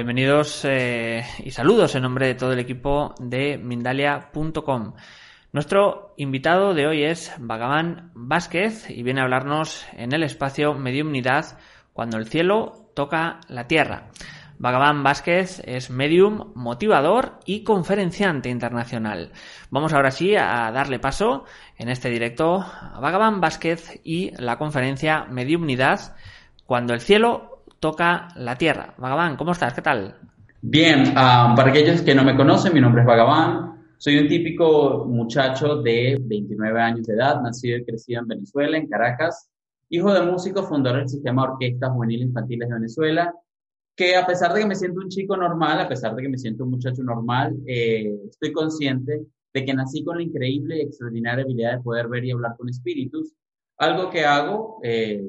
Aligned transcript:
Bienvenidos 0.00 0.64
eh, 0.64 1.26
y 1.44 1.50
saludos 1.50 1.94
en 1.94 2.04
nombre 2.04 2.26
de 2.26 2.34
todo 2.34 2.54
el 2.54 2.58
equipo 2.58 3.14
de 3.18 3.58
Mindalia.com. 3.58 4.94
Nuestro 5.52 6.14
invitado 6.16 6.72
de 6.72 6.86
hoy 6.86 7.04
es 7.04 7.34
Bhagavan 7.38 8.10
Vázquez 8.14 8.88
y 8.88 9.02
viene 9.02 9.20
a 9.20 9.24
hablarnos 9.24 9.84
en 9.92 10.14
el 10.14 10.22
espacio 10.22 10.72
Mediumnidad 10.72 11.58
cuando 11.92 12.16
el 12.16 12.28
cielo 12.28 12.90
toca 12.94 13.40
la 13.48 13.68
tierra. 13.68 14.08
Bhagavan 14.58 15.02
Vázquez 15.02 15.60
es 15.66 15.90
medium, 15.90 16.50
motivador 16.54 17.38
y 17.44 17.62
conferenciante 17.62 18.48
internacional. 18.48 19.32
Vamos 19.68 19.92
ahora 19.92 20.12
sí 20.12 20.34
a 20.34 20.72
darle 20.72 20.98
paso 20.98 21.44
en 21.76 21.90
este 21.90 22.08
directo 22.08 22.62
a 22.62 22.98
Bhagavan 23.00 23.42
Vázquez 23.42 24.00
y 24.02 24.30
la 24.38 24.56
conferencia 24.56 25.26
Mediumnidad 25.26 26.16
cuando 26.64 26.94
el 26.94 27.02
cielo 27.02 27.49
toca 27.80 28.28
la 28.36 28.56
tierra. 28.56 28.94
Vagabán, 28.98 29.36
¿cómo 29.36 29.52
estás? 29.52 29.72
¿Qué 29.72 29.82
tal? 29.82 30.14
Bien, 30.60 31.14
ah, 31.16 31.54
para 31.56 31.70
aquellos 31.70 32.02
que 32.02 32.14
no 32.14 32.22
me 32.22 32.36
conocen, 32.36 32.74
mi 32.74 32.80
nombre 32.80 33.00
es 33.00 33.06
Vagabán. 33.06 33.70
Soy 33.96 34.18
un 34.18 34.28
típico 34.28 35.06
muchacho 35.06 35.76
de 35.82 36.18
29 36.20 36.80
años 36.80 37.06
de 37.06 37.14
edad, 37.14 37.40
nacido 37.40 37.78
y 37.78 37.84
crecido 37.84 38.20
en 38.20 38.28
Venezuela, 38.28 38.76
en 38.76 38.86
Caracas, 38.86 39.50
hijo 39.88 40.12
de 40.12 40.22
músico, 40.22 40.62
fundador 40.62 41.00
del 41.00 41.08
sistema 41.08 41.44
orquestas 41.44 41.90
juveniles 41.90 42.28
infantiles 42.28 42.68
de 42.68 42.74
Venezuela, 42.74 43.34
que 43.96 44.16
a 44.16 44.26
pesar 44.26 44.52
de 44.52 44.60
que 44.60 44.66
me 44.66 44.76
siento 44.76 45.00
un 45.00 45.08
chico 45.08 45.36
normal, 45.36 45.80
a 45.80 45.88
pesar 45.88 46.14
de 46.14 46.22
que 46.22 46.28
me 46.28 46.38
siento 46.38 46.64
un 46.64 46.70
muchacho 46.70 47.02
normal, 47.02 47.56
eh, 47.66 48.14
estoy 48.28 48.52
consciente 48.52 49.26
de 49.52 49.64
que 49.64 49.74
nací 49.74 50.04
con 50.04 50.18
la 50.18 50.22
increíble 50.22 50.78
y 50.78 50.80
extraordinaria 50.82 51.44
habilidad 51.44 51.76
de 51.78 51.82
poder 51.82 52.08
ver 52.08 52.24
y 52.24 52.30
hablar 52.30 52.56
con 52.56 52.68
espíritus, 52.68 53.34
algo 53.80 54.10
que 54.10 54.24
hago 54.24 54.78
eh, 54.82 55.22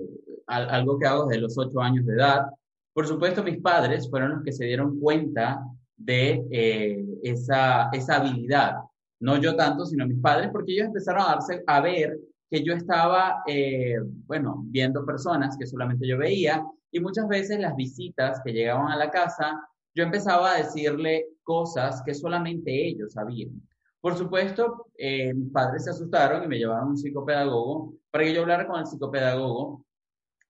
algo 0.47 0.99
que 0.99 1.07
hago 1.07 1.25
desde 1.25 1.41
los 1.41 1.57
ocho 1.57 1.79
años 1.79 2.05
de 2.05 2.13
edad. 2.13 2.45
Por 2.93 3.07
supuesto, 3.07 3.43
mis 3.43 3.61
padres 3.61 4.09
fueron 4.09 4.31
los 4.31 4.43
que 4.43 4.51
se 4.51 4.65
dieron 4.65 4.99
cuenta 4.99 5.63
de 5.95 6.45
eh, 6.51 7.05
esa, 7.23 7.89
esa 7.91 8.17
habilidad. 8.17 8.75
No 9.19 9.37
yo 9.37 9.55
tanto, 9.55 9.85
sino 9.85 10.05
mis 10.05 10.19
padres, 10.19 10.49
porque 10.51 10.73
ellos 10.73 10.87
empezaron 10.87 11.21
a 11.21 11.35
darse 11.35 11.63
a 11.65 11.79
ver 11.79 12.17
que 12.49 12.63
yo 12.63 12.73
estaba, 12.73 13.43
eh, 13.47 13.95
bueno, 14.25 14.63
viendo 14.65 15.05
personas 15.05 15.55
que 15.57 15.67
solamente 15.67 16.05
yo 16.05 16.17
veía 16.17 16.65
y 16.91 16.99
muchas 16.99 17.27
veces 17.27 17.59
las 17.59 17.75
visitas 17.75 18.41
que 18.43 18.51
llegaban 18.51 18.91
a 18.91 18.97
la 18.97 19.09
casa, 19.09 19.61
yo 19.95 20.03
empezaba 20.03 20.53
a 20.53 20.57
decirle 20.57 21.27
cosas 21.43 22.01
que 22.05 22.13
solamente 22.13 22.87
ellos 22.87 23.13
sabían. 23.13 23.61
Por 24.01 24.17
supuesto, 24.17 24.87
eh, 24.97 25.31
mis 25.33 25.51
padres 25.51 25.83
se 25.83 25.91
asustaron 25.91 26.43
y 26.43 26.47
me 26.47 26.57
llevaron 26.57 26.87
a 26.87 26.89
un 26.89 26.97
psicopedagogo 26.97 27.93
para 28.09 28.23
que 28.23 28.33
yo 28.33 28.41
hablara 28.41 28.67
con 28.67 28.79
el 28.79 28.87
psicopedagogo 28.87 29.85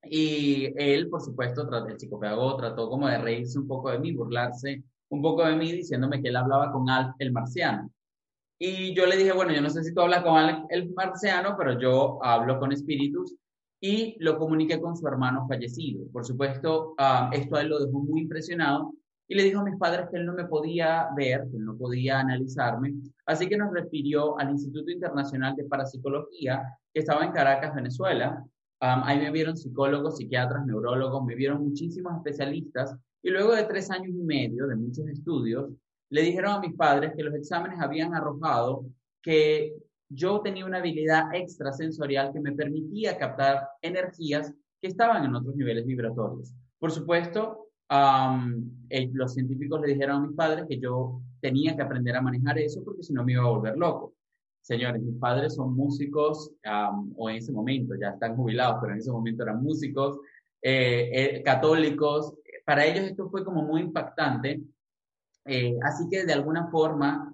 y 0.04 0.74
él, 0.78 1.10
por 1.10 1.22
supuesto, 1.22 1.68
el 1.88 2.00
psicopedagogo 2.00 2.56
trató 2.56 2.90
como 2.90 3.08
de 3.08 3.18
reírse 3.18 3.60
un 3.60 3.68
poco 3.68 3.92
de 3.92 4.00
mí, 4.00 4.14
burlarse 4.14 4.84
un 5.10 5.22
poco 5.22 5.46
de 5.46 5.56
mí, 5.58 5.72
diciéndome 5.74 6.22
que 6.22 6.30
él 6.30 6.38
hablaba 6.38 6.72
con 6.72 6.90
Alf 6.90 7.14
el 7.20 7.34
marciano. 7.34 7.92
Y 8.58 8.96
yo 8.96 9.06
le 9.06 9.18
dije, 9.18 9.34
bueno, 9.34 9.54
yo 9.54 9.62
no 9.62 9.70
sé 9.70 9.84
si 9.84 9.94
tú 9.94 10.02
hablas 10.02 10.24
con 10.24 10.38
Alf 10.38 10.66
el 10.70 10.94
marciano, 10.94 11.56
pero 11.58 11.78
yo 11.80 12.24
hablo 12.24 12.58
con 12.58 12.72
espíritus 12.72 13.36
y 13.82 14.16
lo 14.24 14.38
comuniqué 14.38 14.80
con 14.80 14.96
su 14.96 15.06
hermano 15.08 15.46
fallecido. 15.48 16.06
Por 16.14 16.26
supuesto, 16.26 16.96
ah, 16.98 17.30
esto 17.34 17.56
a 17.58 17.62
él 17.62 17.70
lo 17.70 17.86
dejó 17.86 18.00
muy 18.00 18.22
impresionado 18.22 18.94
y 19.32 19.34
le 19.34 19.44
dijo 19.44 19.62
a 19.62 19.64
mis 19.64 19.78
padres 19.78 20.10
que 20.12 20.18
él 20.18 20.26
no 20.26 20.34
me 20.34 20.44
podía 20.44 21.08
ver, 21.16 21.48
que 21.50 21.56
él 21.56 21.64
no 21.64 21.78
podía 21.78 22.20
analizarme, 22.20 22.96
así 23.26 23.48
que 23.48 23.56
nos 23.56 23.72
refirió 23.72 24.38
al 24.38 24.50
Instituto 24.50 24.92
Internacional 24.92 25.56
de 25.56 25.64
Parapsicología 25.64 26.62
que 26.94 27.00
estaba 27.00 27.24
en 27.24 27.32
Caracas, 27.32 27.74
Venezuela, 27.74 28.46
ahí 28.82 29.20
me 29.20 29.32
vieron 29.32 29.56
psicólogos, 29.56 30.18
psiquiatras, 30.18 30.66
neurólogos, 30.66 31.24
me 31.24 31.36
vieron 31.36 31.64
muchísimos 31.64 32.14
especialistas 32.18 32.94
y 33.24 33.30
luego 33.30 33.56
de 33.56 33.64
tres 33.64 33.90
años 33.90 34.10
y 34.10 34.22
medio 34.22 34.68
de 34.68 34.76
muchos 34.76 35.08
estudios, 35.08 35.72
le 36.10 36.24
dijeron 36.24 36.52
a 36.52 36.60
mis 36.60 36.76
padres 36.76 37.14
que 37.16 37.24
los 37.24 37.34
exámenes 37.34 37.80
habían 37.80 38.14
arrojado 38.14 38.84
que 39.22 39.78
yo 40.10 40.42
tenía 40.42 40.66
una 40.66 40.80
habilidad 40.80 41.34
extrasensorial 41.34 42.34
que 42.34 42.42
me 42.42 42.52
permitía 42.52 43.18
captar 43.18 43.66
energías 43.82 44.54
que 44.82 44.90
estaban 44.90 45.24
en 45.24 45.36
otros 45.36 45.56
niveles 45.56 45.86
vibratorios. 45.86 46.54
Por 46.80 46.92
supuesto, 46.92 47.61
eh, 47.92 49.10
los 49.14 49.34
científicos 49.34 49.82
le 49.82 49.94
dijeron 49.94 50.18
a 50.18 50.28
mis 50.28 50.36
padres 50.36 50.66
que 50.68 50.80
yo 50.80 51.22
tenía 51.42 51.76
que 51.76 51.82
aprender 51.82 52.16
a 52.16 52.22
manejar 52.22 52.58
eso 52.60 52.84
porque 52.84 53.04
si 53.04 53.14
no 53.14 53.24
me 53.24 53.34
iba 53.34 53.44
a 53.44 53.50
volver 53.50 53.78
loco. 53.78 54.14
Señores, 54.62 55.02
mis 55.02 55.18
padres 55.18 55.56
son 55.56 55.76
músicos, 55.76 56.52
o 57.18 57.30
en 57.30 57.38
ese 57.38 57.52
momento 57.52 57.96
ya 58.00 58.10
están 58.10 58.36
jubilados, 58.36 58.78
pero 58.80 58.94
en 58.94 59.00
ese 59.00 59.12
momento 59.12 59.42
eran 59.44 59.64
músicos, 59.64 60.20
eh, 60.62 61.10
eh, 61.12 61.44
católicos. 61.44 62.36
Para 62.66 62.86
ellos 62.86 63.06
esto 63.06 63.30
fue 63.30 63.44
como 63.44 63.64
muy 63.64 63.82
impactante. 63.82 64.62
Eh, 65.46 65.76
así 65.84 66.08
que 66.10 66.26
de 66.26 66.34
alguna 66.34 66.68
forma 66.70 67.34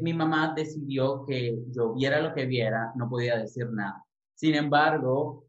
mi 0.00 0.12
mamá 0.12 0.52
decidió 0.54 1.24
que 1.24 1.56
yo 1.70 1.94
viera 1.94 2.20
lo 2.20 2.34
que 2.34 2.44
viera, 2.44 2.92
no 2.96 3.08
podía 3.08 3.38
decir 3.38 3.70
nada. 3.70 4.04
Sin 4.34 4.54
embargo, 4.54 5.46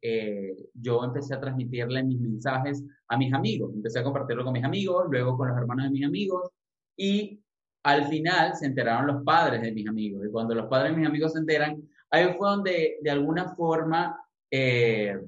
yo 0.73 1.03
empecé 1.03 1.33
a 1.33 1.39
transmitirle 1.39 2.03
mis 2.03 2.19
mensajes 2.19 2.83
a 3.07 3.17
mis 3.17 3.33
amigos. 3.33 3.73
Empecé 3.73 3.99
a 3.99 4.03
compartirlo 4.03 4.43
con 4.43 4.53
mis 4.53 4.63
amigos, 4.63 5.05
luego 5.09 5.35
con 5.37 5.49
los 5.49 5.57
hermanos 5.57 5.85
de 5.85 5.91
mis 5.91 6.05
amigos 6.05 6.49
y 6.95 7.41
al 7.83 8.05
final 8.07 8.55
se 8.55 8.65
enteraron 8.65 9.07
los 9.07 9.23
padres 9.23 9.61
de 9.61 9.71
mis 9.71 9.87
amigos. 9.87 10.25
Y 10.25 10.31
cuando 10.31 10.55
los 10.55 10.67
padres 10.67 10.91
de 10.91 10.97
mis 10.97 11.07
amigos 11.07 11.33
se 11.33 11.39
enteran, 11.39 11.81
ahí 12.09 12.33
fue 12.37 12.49
donde 12.49 12.97
de 13.01 13.11
alguna 13.11 13.49
forma 13.49 14.19
eh, 14.49 15.19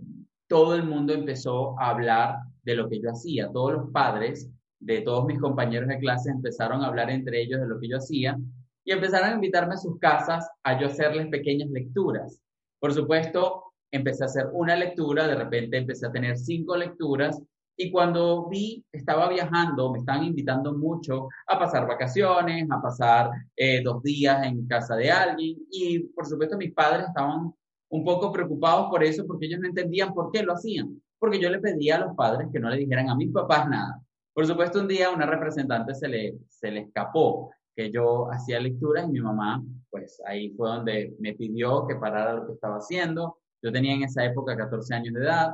todo 0.47 0.74
el 0.74 0.84
mundo 0.84 1.13
empezó 1.13 1.79
a 1.79 1.89
hablar 1.89 2.38
de 2.63 2.75
lo 2.75 2.89
que 2.89 3.00
yo 3.00 3.12
hacía. 3.12 3.51
Todos 3.51 3.74
los 3.74 3.91
padres 3.91 4.50
de 4.79 5.01
todos 5.01 5.25
mis 5.25 5.39
compañeros 5.39 5.89
de 5.89 6.00
clase 6.00 6.31
empezaron 6.31 6.81
a 6.81 6.88
hablar 6.88 7.09
entre 7.09 7.41
ellos 7.41 7.59
de 7.59 7.68
lo 7.68 7.79
que 7.79 7.89
yo 7.89 7.97
hacía 7.97 8.38
y 8.84 8.91
empezaron 8.91 9.29
a 9.29 9.35
invitarme 9.35 9.74
a 9.74 9.78
sus 9.78 10.00
casas 10.00 10.50
a 10.63 10.79
yo 10.79 10.88
hacerles 10.88 11.28
pequeñas 11.28 11.69
lecturas. 11.69 12.41
Por 12.79 12.93
supuesto, 12.93 13.73
empecé 13.91 14.23
a 14.23 14.27
hacer 14.27 14.47
una 14.53 14.75
lectura, 14.75 15.27
de 15.27 15.35
repente 15.35 15.77
empecé 15.77 16.07
a 16.07 16.11
tener 16.11 16.38
cinco 16.38 16.75
lecturas 16.75 17.41
y 17.79 17.91
cuando 17.91 18.47
vi, 18.49 18.83
estaba 18.91 19.29
viajando, 19.29 19.91
me 19.91 19.99
estaban 19.99 20.23
invitando 20.23 20.73
mucho 20.73 21.29
a 21.45 21.59
pasar 21.59 21.88
vacaciones, 21.88 22.67
a 22.71 22.81
pasar 22.81 23.29
eh, 23.55 23.83
dos 23.83 24.01
días 24.01 24.43
en 24.47 24.67
casa 24.67 24.95
de 24.95 25.11
alguien. 25.11 25.57
Y 25.69 25.99
por 25.99 26.25
supuesto 26.25 26.57
mis 26.57 26.73
padres 26.73 27.05
estaban 27.07 27.53
un 27.89 28.03
poco 28.03 28.31
preocupados 28.31 28.89
por 28.89 29.03
eso 29.03 29.25
porque 29.27 29.45
ellos 29.45 29.59
no 29.59 29.67
entendían 29.67 30.11
por 30.11 30.31
qué 30.31 30.41
lo 30.41 30.53
hacían. 30.53 30.99
Porque 31.19 31.39
yo 31.39 31.51
le 31.51 31.59
pedía 31.59 31.97
a 31.97 31.99
los 31.99 32.15
padres 32.15 32.47
que 32.51 32.59
no 32.59 32.69
le 32.69 32.77
dijeran 32.77 33.09
a 33.09 33.15
mis 33.15 33.31
papás 33.31 33.69
nada. 33.69 34.01
Por 34.33 34.47
supuesto 34.47 34.79
un 34.79 34.88
día 34.88 35.11
una 35.11 35.27
representante 35.27 35.94
se 35.94 36.07
le, 36.07 36.35
se 36.49 36.71
le 36.71 36.79
escapó 36.81 37.51
que 37.77 37.91
yo 37.91 38.31
hacía 38.31 38.59
lecturas 38.59 39.05
y 39.07 39.11
mi 39.11 39.21
mamá, 39.21 39.63
pues 39.91 40.19
ahí 40.25 40.49
fue 40.57 40.67
donde 40.67 41.15
me 41.19 41.35
pidió 41.35 41.85
que 41.85 41.95
parara 41.95 42.33
lo 42.33 42.47
que 42.47 42.53
estaba 42.53 42.77
haciendo. 42.77 43.38
Yo 43.61 43.71
tenía 43.71 43.93
en 43.93 44.03
esa 44.03 44.25
época 44.25 44.57
14 44.57 44.95
años 44.95 45.13
de 45.13 45.21
edad 45.21 45.51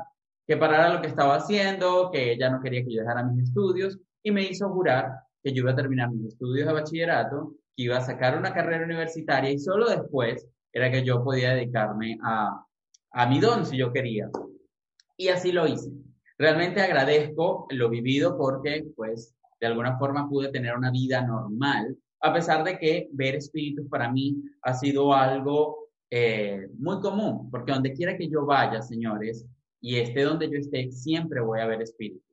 que 0.48 0.56
parara 0.56 0.94
lo 0.94 1.02
que 1.02 1.08
estaba 1.08 1.36
haciendo, 1.36 2.10
que 2.12 2.32
ella 2.32 2.50
no 2.50 2.62
quería 2.62 2.84
que 2.84 2.94
yo 2.94 3.02
dejara 3.02 3.24
mis 3.24 3.44
estudios 3.44 4.00
y 4.24 4.32
me 4.32 4.44
hizo 4.44 4.70
jurar 4.70 5.12
que 5.44 5.52
yo 5.52 5.64
iba 5.64 5.72
a 5.72 5.76
terminar 5.76 6.12
mis 6.12 6.28
estudios 6.34 6.66
de 6.66 6.74
bachillerato, 6.74 7.56
que 7.76 7.84
iba 7.84 7.98
a 7.98 8.02
sacar 8.02 8.38
una 8.38 8.54
carrera 8.54 8.86
universitaria 8.86 9.52
y 9.52 9.60
solo 9.60 9.90
después 9.90 10.48
era 10.72 10.90
que 10.90 11.04
yo 11.04 11.24
podía 11.26 11.54
dedicarme 11.54 12.18
a, 12.24 12.66
a 13.12 13.28
mi 13.28 13.42
don 13.42 13.66
si 13.66 13.78
yo 13.78 13.92
quería. 13.92 14.30
Y 15.18 15.28
así 15.28 15.52
lo 15.52 15.68
hice. 15.68 15.92
Realmente 16.38 16.82
agradezco 16.82 17.68
lo 17.70 17.90
vivido 17.90 18.38
porque, 18.38 18.86
pues, 18.96 19.36
de 19.60 19.68
alguna 19.68 19.98
forma 19.98 20.30
pude 20.30 20.50
tener 20.50 20.76
una 20.76 20.90
vida 20.90 21.22
normal, 21.22 21.98
a 22.24 22.34
pesar 22.34 22.64
de 22.64 22.80
que 22.80 23.10
ver 23.12 23.36
espíritus 23.36 23.86
para 23.90 24.10
mí 24.10 24.42
ha 24.62 24.74
sido 24.74 25.14
algo 25.14 25.90
eh, 26.10 26.70
muy 26.78 27.02
común, 27.02 27.52
porque 27.52 27.74
donde 27.74 27.92
quiera 27.92 28.18
que 28.18 28.30
yo 28.30 28.46
vaya, 28.46 28.82
señores, 28.82 29.46
y 29.82 29.98
esté 29.98 30.24
donde 30.24 30.50
yo 30.50 30.58
esté, 30.58 30.90
siempre 30.92 31.42
voy 31.42 31.60
a 31.60 31.66
ver 31.66 31.82
espíritus. 31.82 32.24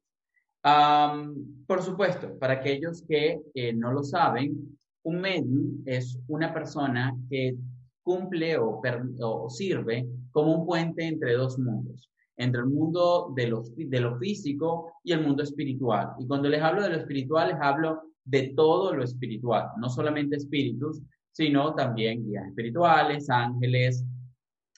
por 1.66 1.82
supuesto, 1.82 2.38
para 2.38 2.54
aquellos 2.54 3.02
que 3.02 3.40
no 3.74 3.92
lo 3.92 4.04
saben, 4.04 4.78
un 5.02 5.20
medium 5.20 5.82
es 5.86 6.16
una 6.28 6.54
persona 6.54 7.16
que 7.28 7.56
cumple 8.04 8.58
o, 8.58 9.48
sirve 9.50 10.08
como 10.30 10.54
un 10.54 10.66
puente 10.66 11.04
entre 11.04 11.34
dos 11.34 11.58
mundos, 11.58 12.08
entre 12.36 12.60
el 12.60 12.68
mundo 12.68 13.32
de 13.34 13.48
lo, 13.48 13.64
de 13.76 14.00
lo 14.00 14.16
físico 14.18 14.92
y 15.02 15.12
el 15.12 15.26
mundo 15.26 15.42
espiritual. 15.42 16.12
Y 16.20 16.28
cuando 16.28 16.48
les 16.48 16.62
hablo 16.62 16.82
de 16.82 16.90
lo 16.90 16.96
espiritual, 16.96 17.48
les 17.48 17.60
hablo 17.60 18.09
de 18.30 18.52
todo 18.56 18.94
lo 18.94 19.02
espiritual, 19.02 19.68
no 19.78 19.88
solamente 19.88 20.36
espíritus, 20.36 21.02
sino 21.32 21.74
también 21.74 22.24
guías 22.24 22.46
espirituales, 22.46 23.28
ángeles, 23.28 24.04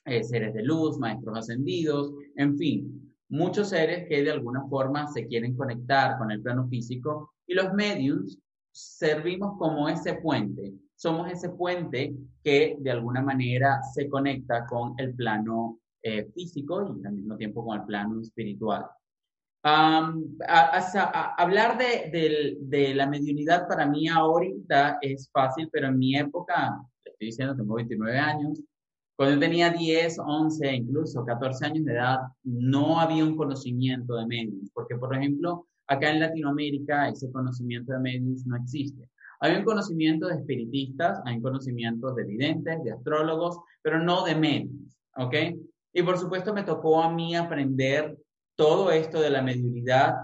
eh, 0.05 0.25
seres 0.25 0.55
de 0.55 0.63
luz, 0.63 0.99
maestros 0.99 1.39
ascendidos, 1.39 2.13
en 2.37 2.57
fin, 2.57 3.15
muchos 3.29 3.69
seres 3.69 4.07
que 4.09 4.23
de 4.23 4.31
alguna 4.31 4.67
forma 4.69 5.07
se 5.07 5.27
quieren 5.27 5.57
conectar 5.57 6.19
con 6.19 6.31
el 6.31 6.41
plano 6.41 6.67
físico 6.69 7.33
y 7.47 7.55
los 7.55 7.73
mediums 7.75 8.39
servimos 8.73 9.59
como 9.59 9.89
ese 9.89 10.15
puente. 10.15 10.73
Somos 10.97 11.31
ese 11.31 11.51
puente 11.51 12.15
que 12.43 12.77
de 12.81 12.91
alguna 12.91 13.23
manera 13.23 13.81
se 13.95 14.09
conecta 14.09 14.67
con 14.67 14.95
el 14.99 15.15
plano 15.15 15.79
eh, 16.03 16.31
físico 16.35 16.97
y 16.97 17.07
al 17.07 17.13
mismo 17.13 17.37
tiempo 17.37 17.65
con 17.65 17.81
el 17.81 17.87
plano 17.87 18.21
espiritual. 18.21 18.87
Hablar 19.63 20.19
de, 21.79 22.59
de, 22.61 22.95
la 22.95 23.07
mediunidad 23.07 23.69
para 23.69 23.87
mí 23.87 24.09
ahorita 24.09 24.99
es 25.01 25.31
fácil, 25.33 25.69
pero 25.73 25.89
en 25.89 25.99
mi 25.99 26.17
época, 26.17 26.81
estoy 27.05 27.27
diciendo, 27.27 27.57
tengo 27.57 27.75
29 27.75 28.19
años, 28.19 28.61
cuando 29.17 29.37
yo 29.37 29.41
tenía 29.41 29.71
10, 29.71 30.19
11, 30.19 30.75
incluso 30.75 31.25
14 31.25 31.67
años 31.67 31.85
de 31.85 31.93
edad, 31.93 32.19
no 32.43 32.99
había 32.99 33.25
un 33.25 33.37
conocimiento 33.37 34.17
de 34.17 34.27
medios, 34.27 34.71
porque 34.73 34.97
por 34.97 35.15
ejemplo, 35.15 35.67
acá 35.87 36.11
en 36.11 36.21
Latinoamérica 36.21 37.09
ese 37.09 37.31
conocimiento 37.31 37.93
de 37.93 38.01
medios 38.01 38.45
no 38.47 38.57
existe. 38.57 39.09
Hay 39.41 39.57
un 39.57 39.65
conocimiento 39.65 40.29
de 40.29 40.37
espiritistas, 40.37 41.21
hay 41.25 41.37
un 41.37 41.43
conocimiento 41.43 42.15
de 42.15 42.25
videntes, 42.25 42.83
de 42.83 42.93
astrólogos, 42.93 43.59
pero 43.83 43.99
no 44.01 44.25
de 44.25 44.35
medios, 44.35 44.97
¿ok? 45.17 45.35
Y 45.93 46.03
por 46.03 46.19
supuesto 46.19 46.55
me 46.55 46.63
tocó 46.63 47.03
a 47.03 47.13
mí 47.13 47.37
aprender 47.37 48.17
todo 48.57 48.91
esto 48.91 49.21
de 49.21 49.31
la 49.31 49.43
mediunidad 49.43 50.15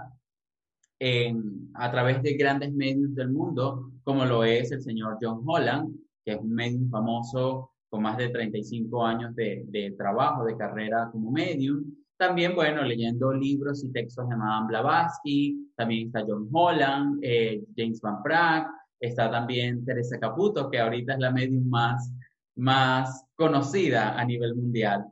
a 1.74 1.90
través 1.90 2.22
de 2.22 2.34
grandes 2.34 2.72
medios 2.72 3.14
del 3.14 3.30
mundo, 3.30 3.92
como 4.02 4.24
lo 4.24 4.42
es 4.42 4.72
el 4.72 4.82
señor 4.82 5.18
John 5.20 5.42
Holland, 5.46 5.94
que 6.24 6.32
es 6.32 6.40
un 6.40 6.52
medium 6.52 6.90
famoso 6.90 7.70
con 7.88 8.02
más 8.02 8.18
de 8.18 8.28
35 8.28 9.04
años 9.04 9.34
de, 9.34 9.94
trabajo, 9.96 10.44
de 10.44 10.56
carrera 10.56 11.08
como 11.10 11.30
medium. 11.30 11.84
También, 12.16 12.54
bueno, 12.54 12.82
leyendo 12.82 13.32
libros 13.32 13.84
y 13.84 13.92
textos 13.92 14.28
de 14.28 14.36
Madame 14.36 14.66
Blavatsky, 14.68 15.72
también 15.76 16.08
está 16.08 16.24
John 16.26 16.48
Holland, 16.52 17.20
eh, 17.22 17.62
James 17.76 18.00
Van 18.00 18.22
Praag, 18.22 18.66
está 18.98 19.30
también 19.30 19.84
Teresa 19.84 20.18
Caputo, 20.18 20.68
que 20.68 20.80
ahorita 20.80 21.14
es 21.14 21.18
la 21.20 21.30
medium 21.30 21.68
más, 21.68 22.12
más 22.56 23.24
conocida 23.36 24.18
a 24.18 24.24
nivel 24.24 24.56
mundial. 24.56 25.06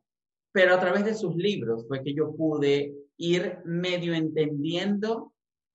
Pero 0.52 0.74
a 0.74 0.80
través 0.80 1.04
de 1.04 1.14
sus 1.14 1.36
libros 1.36 1.86
fue 1.86 2.02
que 2.02 2.12
yo 2.12 2.34
pude 2.34 2.92
ir 3.16 3.58
medio 3.64 4.14
entendiendo 4.14 5.32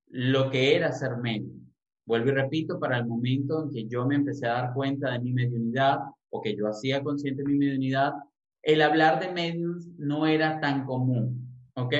lo 0.07 0.49
que 0.49 0.75
era 0.75 0.91
ser 0.91 1.17
medium. 1.17 1.61
Vuelvo 2.05 2.29
y 2.29 2.33
repito, 2.33 2.79
para 2.79 2.97
el 2.97 3.05
momento 3.05 3.63
en 3.63 3.69
que 3.69 3.87
yo 3.87 4.05
me 4.05 4.15
empecé 4.15 4.47
a 4.47 4.53
dar 4.53 4.73
cuenta 4.73 5.11
de 5.11 5.19
mi 5.19 5.33
mediunidad 5.33 5.99
o 6.29 6.41
que 6.41 6.55
yo 6.55 6.67
hacía 6.67 7.03
consciente 7.03 7.43
mi 7.43 7.57
mediunidad, 7.57 8.13
el 8.63 8.81
hablar 8.81 9.19
de 9.19 9.31
mediums 9.31 9.87
no 9.97 10.25
era 10.27 10.59
tan 10.59 10.85
común, 10.85 11.47
¿ok? 11.75 11.93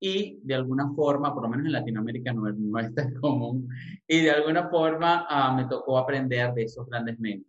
Y 0.00 0.40
de 0.42 0.54
alguna 0.54 0.92
forma, 0.94 1.32
por 1.32 1.44
lo 1.44 1.48
menos 1.48 1.66
en 1.66 1.72
Latinoamérica 1.72 2.32
no, 2.32 2.50
no 2.50 2.78
es 2.78 2.94
tan 2.94 3.14
común, 3.20 3.68
y 4.06 4.22
de 4.22 4.30
alguna 4.30 4.68
forma 4.68 5.26
uh, 5.30 5.56
me 5.56 5.66
tocó 5.66 5.98
aprender 5.98 6.52
de 6.54 6.64
esos 6.64 6.88
grandes 6.88 7.18
medios. 7.20 7.46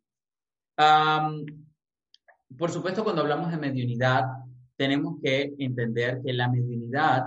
Por 2.57 2.69
supuesto, 2.69 3.03
cuando 3.03 3.21
hablamos 3.21 3.51
de 3.51 3.57
mediunidad, 3.57 4.25
tenemos 4.77 5.19
que 5.21 5.53
entender 5.57 6.21
que 6.23 6.33
la 6.33 6.49
mediunidad 6.49 7.23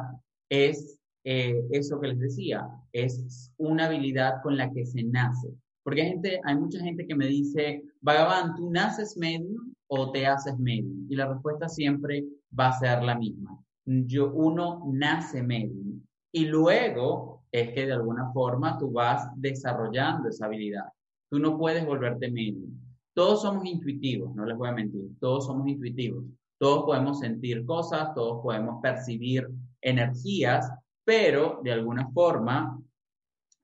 es 0.48 0.98
eh, 1.25 1.60
eso 1.70 2.00
que 2.00 2.08
les 2.08 2.19
decía, 2.19 2.69
es 2.93 3.52
una 3.56 3.87
habilidad 3.87 4.43
con 4.43 4.56
la 4.56 4.70
que 4.72 4.87
se 4.87 5.02
nace. 5.02 5.48
Porque 5.82 6.02
hay, 6.02 6.08
gente, 6.08 6.40
hay 6.44 6.56
mucha 6.56 6.81
gente 6.81 7.06
que 7.06 7.14
me 7.14 7.26
dice, 7.26 7.82
Bhagavan, 8.00 8.56
¿tú 8.56 8.70
naces 8.70 9.16
medium 9.16 9.72
o 9.88 10.10
te 10.10 10.26
haces 10.26 10.58
medium? 10.58 11.06
Y 11.08 11.16
la 11.16 11.32
respuesta 11.32 11.69
siempre 11.69 12.25
va 12.58 12.69
a 12.69 12.78
ser 12.78 13.02
la 13.02 13.16
misma. 13.16 13.58
Yo, 13.84 14.32
uno 14.32 14.82
nace 14.92 15.42
medium 15.42 16.02
y 16.32 16.46
luego 16.46 17.44
es 17.52 17.70
que 17.70 17.87
de 17.87 17.92
alguna 17.92 18.32
forma 18.32 18.78
tú 18.78 18.90
vas 18.90 19.28
desarrollando 19.37 20.28
esa 20.28 20.46
habilidad. 20.46 20.87
Tú 21.31 21.38
no 21.38 21.56
puedes 21.56 21.87
volverte 21.87 22.31
medium. 22.31 22.78
Todos 23.14 23.42
somos 23.42 23.64
intuitivos, 23.64 24.34
no 24.34 24.44
les 24.44 24.56
voy 24.56 24.69
a 24.69 24.72
mentir, 24.72 25.08
todos 25.19 25.46
somos 25.46 25.66
intuitivos. 25.66 26.25
Todos 26.58 26.84
podemos 26.84 27.20
sentir 27.20 27.64
cosas, 27.64 28.14
todos 28.14 28.42
podemos 28.42 28.80
percibir 28.82 29.48
energías, 29.80 30.70
pero 31.04 31.60
de 31.62 31.72
alguna 31.72 32.08
forma 32.10 32.80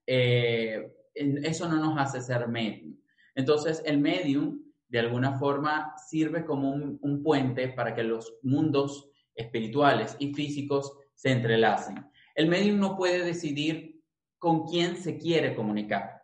eh, 0.07 0.93
eso 1.15 1.69
no 1.69 1.77
nos 1.77 1.99
hace 1.99 2.21
ser 2.21 2.49
medium. 2.49 2.97
Entonces 3.35 3.83
el 3.85 3.99
medium 3.99 4.63
de 4.89 4.99
alguna 4.99 5.39
forma 5.39 5.95
sirve 5.97 6.45
como 6.45 6.71
un, 6.71 7.23
puente 7.23 7.69
para 7.69 7.95
que 7.95 8.03
los 8.03 8.35
mundos 8.43 9.11
espirituales 9.35 10.15
y 10.19 10.35
físicos 10.35 10.93
se 11.15 11.31
entrelacen. 11.33 12.07
El 12.35 12.49
medium 12.49 12.79
no 12.79 12.97
puede 12.97 13.25
decidir 13.25 14.03
con 14.39 14.67
quién 14.67 14.97
se 14.97 15.17
quiere 15.17 15.55
comunicar. 15.55 16.22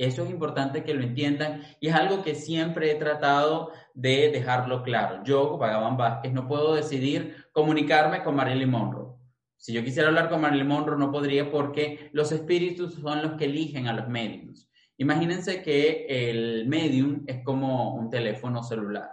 Eso 0.00 0.24
es 0.24 0.30
importante 0.30 0.82
que 0.82 0.94
lo 0.94 1.02
entiendan 1.02 1.62
y 1.78 1.88
es 1.88 1.94
algo 1.94 2.22
que 2.22 2.34
siempre 2.34 2.90
he 2.90 2.94
tratado 2.94 3.70
de 3.92 4.30
dejarlo 4.30 4.82
claro. 4.82 5.22
Yo, 5.24 5.58
Vagaban 5.58 5.98
Vázquez, 5.98 6.32
no 6.32 6.48
puedo 6.48 6.74
decidir 6.74 7.44
comunicarme 7.52 8.22
con 8.22 8.34
Marilyn 8.34 8.70
Monroe. 8.70 9.14
Si 9.58 9.74
yo 9.74 9.84
quisiera 9.84 10.08
hablar 10.08 10.30
con 10.30 10.40
Marilyn 10.40 10.68
Monroe, 10.68 10.98
no 10.98 11.12
podría 11.12 11.50
porque 11.50 12.08
los 12.12 12.32
espíritus 12.32 12.94
son 12.94 13.20
los 13.20 13.32
que 13.32 13.44
eligen 13.44 13.88
a 13.88 13.92
los 13.92 14.08
mediums. 14.08 14.70
Imagínense 14.96 15.60
que 15.60 16.06
el 16.08 16.66
medium 16.66 17.24
es 17.26 17.44
como 17.44 17.94
un 17.94 18.08
teléfono 18.08 18.62
celular, 18.62 19.10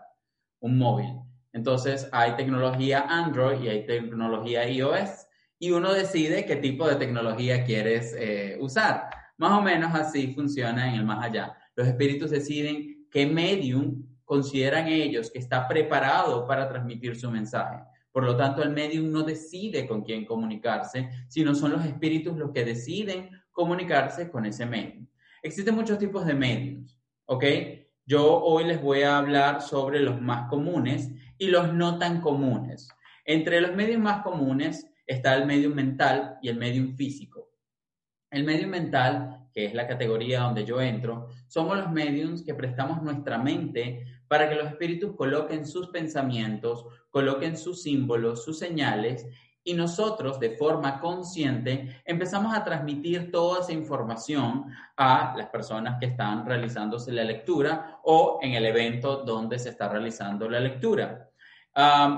un 0.61 0.77
móvil. 0.77 1.19
Entonces 1.51 2.07
hay 2.13 2.37
tecnología 2.37 3.01
Android 3.09 3.61
y 3.61 3.67
hay 3.67 3.85
tecnología 3.85 4.65
iOS 4.69 5.27
y 5.59 5.71
uno 5.71 5.91
decide 5.91 6.45
qué 6.45 6.55
tipo 6.55 6.87
de 6.87 6.95
tecnología 6.95 7.65
quieres 7.65 8.15
eh, 8.17 8.55
usar. 8.61 9.16
Más 9.37 9.51
o 9.51 9.61
menos 9.61 9.93
así 9.93 10.33
funciona 10.33 10.89
en 10.89 10.95
el 10.95 11.05
más 11.05 11.23
allá. 11.23 11.55
Los 11.75 11.87
espíritus 11.87 12.31
deciden 12.31 13.07
qué 13.11 13.25
medium 13.25 14.03
consideran 14.25 14.87
ellos 14.87 15.31
que 15.31 15.39
está 15.39 15.67
preparado 15.67 16.45
para 16.47 16.67
transmitir 16.67 17.15
su 17.15 17.29
mensaje. 17.29 17.83
Por 18.11 18.23
lo 18.23 18.35
tanto, 18.35 18.63
el 18.63 18.71
medium 18.71 19.11
no 19.11 19.21
decide 19.21 19.87
con 19.87 20.01
quién 20.01 20.25
comunicarse, 20.25 21.09
sino 21.27 21.53
son 21.53 21.73
los 21.73 21.85
espíritus 21.85 22.35
los 22.35 22.51
que 22.51 22.65
deciden 22.65 23.29
comunicarse 23.51 24.31
con 24.31 24.45
ese 24.45 24.65
medium. 24.65 25.07
Existen 25.43 25.75
muchos 25.75 25.99
tipos 25.99 26.25
de 26.25 26.33
mediums, 26.33 26.99
¿ok? 27.25 27.43
Yo 28.07 28.41
hoy 28.41 28.63
les 28.63 28.81
voy 28.81 29.03
a 29.03 29.19
hablar 29.19 29.61
sobre 29.61 29.99
los 29.99 30.19
más 30.19 30.49
comunes 30.49 31.11
y 31.37 31.49
los 31.49 31.73
no 31.73 31.99
tan 31.99 32.21
comunes. 32.21 32.89
Entre 33.23 33.61
los 33.61 33.75
medios 33.75 34.01
más 34.01 34.23
comunes 34.23 34.87
está 35.05 35.35
el 35.35 35.45
medium 35.45 35.75
mental 35.75 36.37
y 36.41 36.49
el 36.49 36.57
medium 36.57 36.95
físico. 36.95 37.36
El 38.29 38.43
medio 38.43 38.67
mental, 38.67 39.47
que 39.53 39.65
es 39.65 39.73
la 39.73 39.87
categoría 39.87 40.41
donde 40.41 40.65
yo 40.65 40.81
entro, 40.81 41.29
somos 41.47 41.77
los 41.77 41.91
mediums 41.91 42.43
que 42.43 42.53
prestamos 42.53 43.01
nuestra 43.01 43.37
mente 43.37 44.05
para 44.27 44.49
que 44.49 44.55
los 44.55 44.67
espíritus 44.67 45.15
coloquen 45.15 45.65
sus 45.65 45.87
pensamientos, 45.87 46.85
coloquen 47.09 47.57
sus 47.57 47.81
símbolos, 47.81 48.43
sus 48.43 48.59
señales, 48.59 49.25
y 49.67 49.73
nosotros 49.73 50.39
de 50.39 50.51
forma 50.51 50.97
consciente 51.01 52.01
empezamos 52.05 52.55
a 52.55 52.63
transmitir 52.63 53.31
toda 53.31 53.59
esa 53.59 53.73
información 53.73 54.65
a 54.95 55.35
las 55.35 55.47
personas 55.47 55.97
que 55.99 56.05
están 56.05 56.45
realizándose 56.45 57.11
la 57.11 57.25
lectura 57.25 57.99
o 58.03 58.39
en 58.41 58.53
el 58.53 58.65
evento 58.65 59.23
donde 59.25 59.59
se 59.59 59.69
está 59.69 59.89
realizando 59.89 60.49
la 60.49 60.61
lectura. 60.61 61.29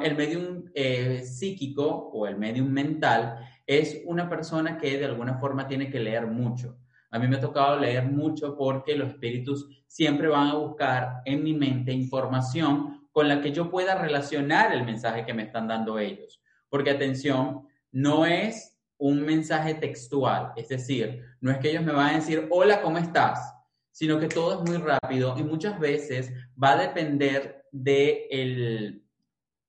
el 0.03 0.15
medium 0.15 0.65
eh, 0.75 1.23
psíquico 1.25 2.11
o 2.13 2.27
el 2.27 2.37
medium 2.37 2.67
mental 2.67 3.39
es 3.69 4.01
una 4.05 4.27
persona 4.27 4.79
que 4.79 4.97
de 4.97 5.05
alguna 5.05 5.35
forma 5.35 5.67
tiene 5.67 5.91
que 5.91 5.99
leer 5.99 6.25
mucho. 6.25 6.79
A 7.11 7.19
mí 7.19 7.27
me 7.27 7.35
ha 7.35 7.39
tocado 7.39 7.77
leer 7.77 8.03
mucho 8.03 8.57
porque 8.57 8.95
los 8.95 9.09
espíritus 9.09 9.83
siempre 9.85 10.27
van 10.27 10.47
a 10.47 10.55
buscar 10.55 11.21
en 11.23 11.43
mi 11.43 11.53
mente 11.53 11.91
información 11.91 13.07
con 13.11 13.27
la 13.27 13.41
que 13.41 13.51
yo 13.51 13.69
pueda 13.69 13.93
relacionar 13.93 14.73
el 14.73 14.85
mensaje 14.85 15.23
que 15.23 15.35
me 15.35 15.43
están 15.43 15.67
dando 15.67 15.99
ellos. 15.99 16.41
Porque 16.67 16.89
atención, 16.89 17.67
no 17.91 18.25
es 18.25 18.75
un 18.97 19.21
mensaje 19.21 19.75
textual, 19.75 20.51
es 20.55 20.67
decir, 20.67 21.23
no 21.39 21.51
es 21.51 21.59
que 21.59 21.69
ellos 21.69 21.83
me 21.83 21.93
van 21.93 22.15
a 22.15 22.15
decir, 22.15 22.47
hola, 22.49 22.81
¿cómo 22.81 22.97
estás? 22.97 23.53
Sino 23.91 24.19
que 24.19 24.29
todo 24.29 24.63
es 24.63 24.67
muy 24.67 24.77
rápido 24.79 25.37
y 25.37 25.43
muchas 25.43 25.79
veces 25.79 26.33
va 26.61 26.71
a 26.71 26.81
depender 26.81 27.65
de 27.71 29.03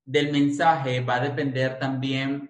del 0.07 0.33
mensaje, 0.33 1.01
va 1.03 1.17
a 1.17 1.21
depender 1.21 1.79
también 1.79 2.50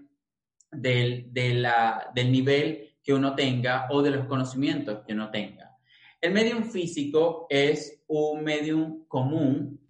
del, 0.70 1.32
del 1.32 2.32
nivel 2.32 2.96
que 3.02 3.14
uno 3.14 3.34
tenga 3.34 3.88
o 3.90 4.02
de 4.02 4.10
los 4.10 4.26
conocimientos 4.26 5.02
que 5.06 5.12
uno 5.12 5.30
tenga. 5.30 5.76
El 6.20 6.32
medium 6.32 6.64
físico 6.64 7.46
es 7.48 8.04
un 8.06 8.44
medium 8.44 9.06
común. 9.06 9.80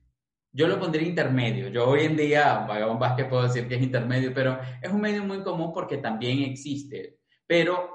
Yo 0.52 0.68
lo 0.68 0.78
pondría 0.78 1.06
intermedio. 1.06 1.68
Yo 1.68 1.88
hoy 1.88 2.04
en 2.04 2.16
día, 2.16 2.64
Vagabond 2.68 3.00
Vázquez 3.00 3.26
puedo 3.26 3.42
decir 3.42 3.66
que 3.66 3.74
es 3.74 3.82
intermedio, 3.82 4.32
pero 4.32 4.58
es 4.80 4.90
un 4.90 5.00
medium 5.00 5.26
muy 5.26 5.42
común 5.42 5.72
porque 5.72 5.98
también 5.98 6.42
existe. 6.42 7.18
Pero 7.46 7.90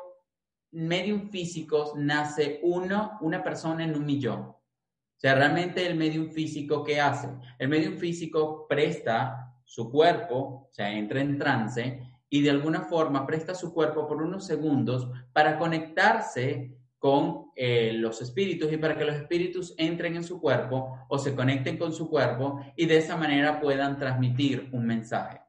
medium 0.72 1.30
físicos 1.30 1.94
nace 1.96 2.60
uno, 2.64 3.18
una 3.22 3.42
persona 3.42 3.86
en 3.86 3.96
un 3.96 4.06
millón. 4.06 4.42
O 4.42 5.18
sea, 5.18 5.34
realmente 5.36 5.86
el 5.88 5.96
medium 5.96 6.30
físico, 6.30 6.84
¿qué 6.84 7.00
hace? 7.00 7.30
El 7.58 7.70
medium 7.70 7.98
físico 7.98 8.68
presta 8.68 9.54
su 9.64 9.90
cuerpo, 9.90 10.68
o 10.70 10.70
sea, 10.74 10.92
entra 10.92 11.22
en 11.22 11.38
trance 11.38 12.02
y 12.36 12.42
de 12.42 12.50
alguna 12.50 12.82
forma 12.82 13.26
presta 13.26 13.56
su 13.56 13.74
cuerpo 13.74 14.06
por 14.10 14.22
unos 14.22 14.46
segundos 14.46 15.10
para 15.32 15.58
conectarse 15.58 16.76
con 16.98 17.46
eh, 17.56 17.94
los 17.94 18.22
espíritus 18.22 18.74
y 18.74 18.78
para 18.78 18.98
que 18.98 19.06
los 19.06 19.16
espíritus 19.16 19.74
entren 19.78 20.18
en 20.18 20.24
su 20.26 20.42
cuerpo 20.42 21.06
o 21.08 21.18
se 21.18 21.34
conecten 21.34 21.78
con 21.78 21.94
su 21.94 22.10
cuerpo 22.10 22.60
y 22.76 22.88
de 22.88 22.98
esa 22.98 23.16
manera 23.16 23.62
puedan 23.62 23.98
transmitir 23.98 24.68
un 24.74 24.86
mensaje. 24.86 25.40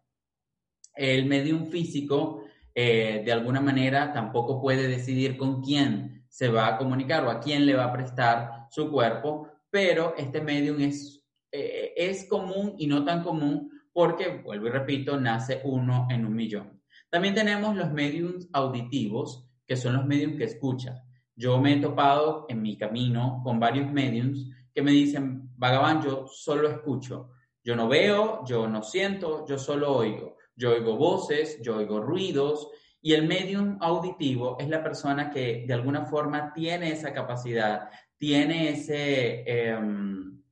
El 0.95 1.27
medium 1.27 1.67
físico 1.67 2.45
eh, 2.73 3.21
de 3.25 3.33
alguna 3.33 3.61
manera 3.61 4.13
tampoco 4.13 4.63
puede 4.63 4.87
decidir 4.87 5.37
con 5.37 5.65
quién 5.65 6.25
se 6.29 6.51
va 6.51 6.69
a 6.69 6.79
comunicar 6.79 7.25
o 7.25 7.31
a 7.31 7.41
quién 7.41 7.67
le 7.67 7.75
va 7.75 7.87
a 7.87 7.93
prestar 7.93 8.69
su 8.71 8.93
cuerpo, 8.93 9.49
pero 9.71 10.15
este 10.17 10.41
medium 10.41 10.81
es, 10.83 11.27
eh, 11.51 11.95
es 11.97 12.29
común 12.29 12.77
y 12.79 12.87
no 12.87 13.05
tan 13.05 13.25
común 13.25 13.73
porque, 13.93 14.41
vuelvo 14.45 14.69
y 14.69 14.71
repito, 14.71 15.19
nace 15.19 15.63
uno 15.65 16.07
en 16.11 16.25
un 16.27 16.37
millón. 16.37 16.76
También 17.17 17.35
tenemos 17.35 17.75
los 17.75 17.91
mediums 17.93 18.47
auditivos, 18.53 19.49
que 19.67 19.75
son 19.75 19.95
los 19.95 20.05
mediums 20.05 20.37
que 20.37 20.45
escuchan. 20.45 21.01
Yo 21.35 21.59
me 21.59 21.73
he 21.73 21.77
topado 21.81 22.45
en 22.51 22.61
mi 22.61 22.77
camino 22.77 23.41
con 23.43 23.59
varios 23.59 23.91
mediums 23.91 24.51
que 24.75 24.83
me 24.83 24.91
dicen, 24.91 25.49
Vagaban, 25.57 26.03
yo 26.03 26.27
solo 26.27 26.69
escucho. 26.69 27.31
Yo 27.65 27.75
no 27.75 27.89
veo, 27.89 28.45
yo 28.45 28.69
no 28.69 28.83
siento, 28.83 29.47
yo 29.47 29.57
solo 29.57 29.97
oigo. 29.97 30.37
Yo 30.55 30.73
oigo 30.73 30.99
voces, 30.99 31.59
yo 31.63 31.79
oigo 31.79 32.03
ruidos. 32.03 32.69
Y 33.01 33.15
el 33.15 33.27
medium 33.27 33.79
auditivo 33.81 34.59
es 34.61 34.69
la 34.69 34.83
persona 34.83 35.31
que 35.31 35.65
de 35.67 35.73
alguna 35.73 36.05
forma 36.05 36.53
tiene 36.53 36.93
esa 36.93 37.15
capacidad, 37.15 37.89
tiene 38.19 38.69
ese, 38.69 39.43
em, 39.47 40.43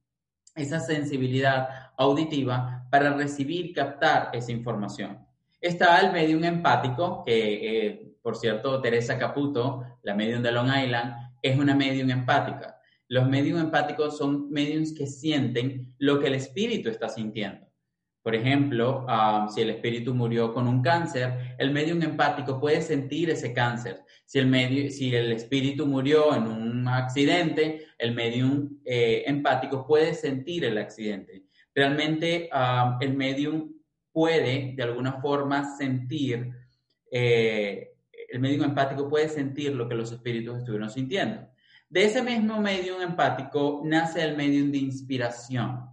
esa 0.54 0.80
sensibilidad 0.80 1.92
auditiva 1.98 2.88
para 2.90 3.12
recibir, 3.12 3.74
captar 3.74 4.30
esa 4.32 4.50
información. 4.50 5.24
Está 5.64 5.98
el 6.00 6.12
medium 6.12 6.44
empático, 6.44 7.22
que 7.24 7.86
eh, 7.86 8.14
por 8.20 8.36
cierto, 8.36 8.82
Teresa 8.82 9.18
Caputo, 9.18 9.82
la 10.02 10.14
medium 10.14 10.42
de 10.42 10.52
Long 10.52 10.68
Island, 10.68 11.14
es 11.40 11.58
una 11.58 11.74
medium 11.74 12.10
empática. 12.10 12.78
Los 13.08 13.26
medios 13.26 13.58
empáticos 13.58 14.18
son 14.18 14.50
medios 14.50 14.92
que 14.92 15.06
sienten 15.06 15.94
lo 15.96 16.20
que 16.20 16.26
el 16.26 16.34
espíritu 16.34 16.90
está 16.90 17.08
sintiendo. 17.08 17.66
Por 18.22 18.34
ejemplo, 18.34 19.06
um, 19.06 19.48
si 19.48 19.62
el 19.62 19.70
espíritu 19.70 20.12
murió 20.12 20.52
con 20.52 20.68
un 20.68 20.82
cáncer, 20.82 21.56
el 21.56 21.70
medium 21.70 22.02
empático 22.02 22.60
puede 22.60 22.82
sentir 22.82 23.30
ese 23.30 23.54
cáncer. 23.54 24.02
Si 24.26 24.38
el, 24.38 24.46
medio, 24.48 24.90
si 24.90 25.16
el 25.16 25.32
espíritu 25.32 25.86
murió 25.86 26.36
en 26.36 26.42
un 26.42 26.88
accidente, 26.88 27.86
el 27.96 28.14
medium 28.14 28.80
eh, 28.84 29.24
empático 29.26 29.86
puede 29.86 30.12
sentir 30.12 30.66
el 30.66 30.76
accidente. 30.76 31.44
Realmente 31.74 32.50
um, 32.52 32.98
el 33.00 33.14
medium 33.14 33.73
puede 34.14 34.74
de 34.76 34.82
alguna 34.84 35.20
forma 35.20 35.76
sentir, 35.76 36.52
eh, 37.10 37.96
el 38.28 38.38
medium 38.38 38.64
empático 38.64 39.08
puede 39.08 39.28
sentir 39.28 39.74
lo 39.74 39.88
que 39.88 39.96
los 39.96 40.12
espíritus 40.12 40.58
estuvieron 40.58 40.88
sintiendo. 40.88 41.48
De 41.90 42.04
ese 42.04 42.22
mismo 42.22 42.60
medium 42.60 43.02
empático 43.02 43.82
nace 43.84 44.22
el 44.22 44.36
medium 44.36 44.70
de 44.70 44.78
inspiración. 44.78 45.90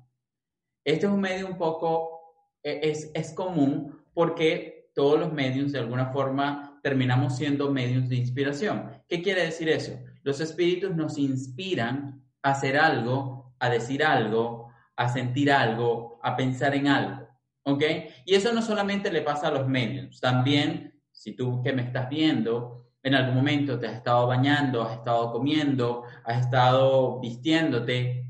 Este 0.86 1.08
es 1.08 1.12
un 1.12 1.20
medio 1.20 1.48
un 1.48 1.58
poco, 1.58 2.22
e, 2.63 2.80
es, 2.84 3.10
es 3.13 3.34
común 3.34 4.00
porque 4.13 4.92
todos 4.94 5.20
los 5.20 5.34
mediums 5.34 5.72
de 5.72 5.80
alguna 5.80 6.12
forma 6.12 6.80
terminamos 6.84 7.38
siendo 7.38 7.72
mediums 7.72 8.10
de 8.10 8.18
inspiración. 8.18 9.01
¿Qué 9.08 9.24
quiere 9.24 9.46
decir 9.46 9.68
eso? 9.68 10.00
Los 10.22 10.40
espíritus 10.42 10.96
nos 10.96 11.18
inspiran 11.18 12.24
a 12.44 12.51
hacer 12.51 12.78
algo, 12.78 13.56
a 13.60 13.70
decir 13.70 14.04
algo, 14.04 14.72
a 14.96 15.10
sentir 15.10 15.51
algo, 15.51 16.20
a 16.22 16.36
pensar 16.36 16.75
en 16.75 16.88
algo. 16.88 17.30
¿Ok? 17.63 17.84
Y 18.25 18.36
eso 18.36 18.51
no 18.53 18.62
solamente 18.62 19.12
le 19.12 19.22
pasa 19.22 19.48
a 19.48 19.51
los 19.51 19.68
mediums, 19.68 20.20
también, 20.20 21.00
si 21.12 21.36
tú 21.36 21.62
que 21.62 21.74
me 21.74 21.84
estás 21.84 22.10
viendo, 22.10 22.82
en 23.03 23.15
algún 23.15 23.36
momento 23.36 23.80
te 23.80 23.88
has 23.88 23.96
estado 23.96 24.27
bañando, 24.27 24.84
has 24.84 24.98
estado 24.98 25.32
comiendo, 25.32 26.03
has 26.24 26.46
estado 26.46 27.20
vistiéndote 27.20 28.25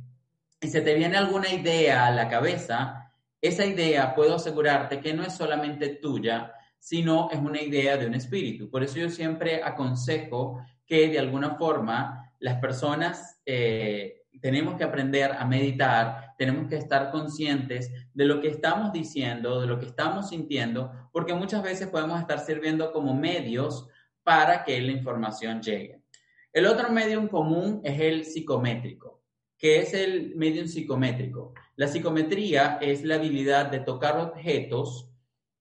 y 0.62 0.68
se 0.68 0.82
te 0.82 0.94
viene 0.94 1.18
alguna 1.18 1.50
idea 1.50 2.06
a 2.06 2.12
la 2.12 2.30
cabeza, 2.30 3.12
esa 3.42 3.66
idea 3.66 4.14
puedo 4.14 4.36
asegurarte 4.36 5.00
que 5.00 5.14
no 5.14 5.24
es 5.24 5.34
solamente 5.34 5.90
tuya, 5.90 6.54
sino 6.78 7.30
es 7.32 7.40
una 7.40 7.62
idea 7.62 7.98
de 7.98 8.06
un 8.08 8.14
espíritu. 8.14 8.70
Por 8.70 8.84
eso 8.84 8.98
yo 8.98 9.10
siempre 9.10 9.62
aconsejo 9.64 10.64
que 10.86 11.10
de 11.10 11.20
alguna 11.20 11.56
forma 11.56 12.32
las 12.40 12.60
personas 12.60 13.42
eh, 13.46 14.24
tenemos 14.40 14.76
que 14.76 14.84
aprender 14.84 15.32
a 15.32 15.46
meditar, 15.46 16.31
tenemos 16.42 16.68
que 16.68 16.76
estar 16.76 17.12
conscientes 17.12 17.92
de 18.16 18.26
lo 18.26 18.42
que 18.42 18.48
estamos 18.48 18.92
diciendo, 18.92 19.62
de 19.62 19.68
lo 19.68 19.78
que 19.78 19.86
estamos 19.86 20.30
sintiendo, 20.30 20.92
porque 21.12 21.36
muchas 21.36 21.62
veces 21.62 21.88
podemos 21.90 22.20
estar 22.20 22.40
sirviendo 22.40 22.92
como 22.92 23.14
medios 23.14 23.88
para 24.24 24.64
que 24.64 24.82
la 24.82 24.92
información 24.92 25.62
llegue. 25.62 26.02
El 26.52 26.66
otro 26.66 26.90
medium 26.90 27.28
común 27.28 27.80
es 27.84 28.00
el 28.00 28.26
psicométrico. 28.26 29.22
¿Qué 29.56 29.82
es 29.82 29.94
el 29.94 30.36
medium 30.36 30.66
psicométrico? 30.68 31.54
La 31.76 31.88
psicometría 31.88 32.80
es 32.82 33.04
la 33.04 33.18
habilidad 33.18 33.68
de 33.68 33.82
tocar 33.82 34.18
objetos 34.18 35.12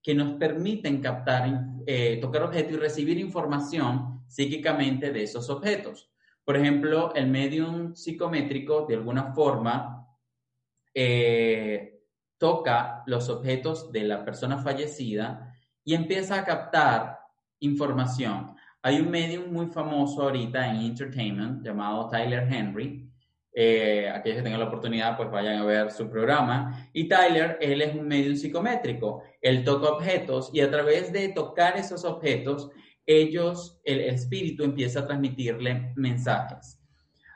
que 0.01 0.15
nos 0.15 0.39
permiten 0.39 0.99
captar, 0.99 1.63
eh, 1.85 2.17
tocar 2.19 2.41
objetos 2.41 2.73
y 2.73 2.77
recibir 2.77 3.19
información 3.19 4.23
psíquicamente 4.27 5.11
de 5.11 5.21
esos 5.21 5.47
objetos. 5.51 6.09
Por 6.43 6.57
ejemplo, 6.57 7.13
el 7.13 7.27
medium 7.27 7.93
psicométrico 7.93 8.87
de 8.87 8.95
alguna 8.95 9.31
forma 9.35 9.99
eh, 10.93 12.01
toca 12.37 13.03
los 13.05 13.29
objetos 13.29 13.91
de 13.91 14.03
la 14.03 14.25
persona 14.25 14.57
fallecida 14.57 15.53
y 15.83 15.93
empieza 15.93 16.39
a 16.39 16.45
captar 16.45 17.19
información. 17.59 18.55
Hay 18.81 18.99
un 18.99 19.11
medium 19.11 19.51
muy 19.51 19.67
famoso 19.67 20.23
ahorita 20.23 20.67
en 20.67 20.77
entertainment 20.77 21.63
llamado 21.63 22.09
Tyler 22.09 22.47
Henry. 22.51 23.07
Eh, 23.53 24.09
aquellos 24.09 24.37
que 24.37 24.43
tengan 24.43 24.59
la 24.59 24.67
oportunidad, 24.67 25.17
pues 25.17 25.29
vayan 25.29 25.59
a 25.59 25.65
ver 25.65 25.91
su 25.91 26.09
programa. 26.09 26.89
Y 26.93 27.07
Tyler, 27.07 27.57
él 27.61 27.81
es 27.81 27.93
un 27.93 28.07
medium 28.07 28.35
psicométrico. 28.35 29.23
Él 29.39 29.63
toca 29.63 29.89
objetos 29.89 30.49
y 30.53 30.61
a 30.61 30.71
través 30.71 31.13
de 31.13 31.29
tocar 31.29 31.77
esos 31.77 32.05
objetos, 32.05 32.71
ellos, 33.05 33.79
el 33.83 33.99
espíritu 34.01 34.63
empieza 34.63 35.01
a 35.01 35.05
transmitirle 35.05 35.93
mensajes. 35.95 36.81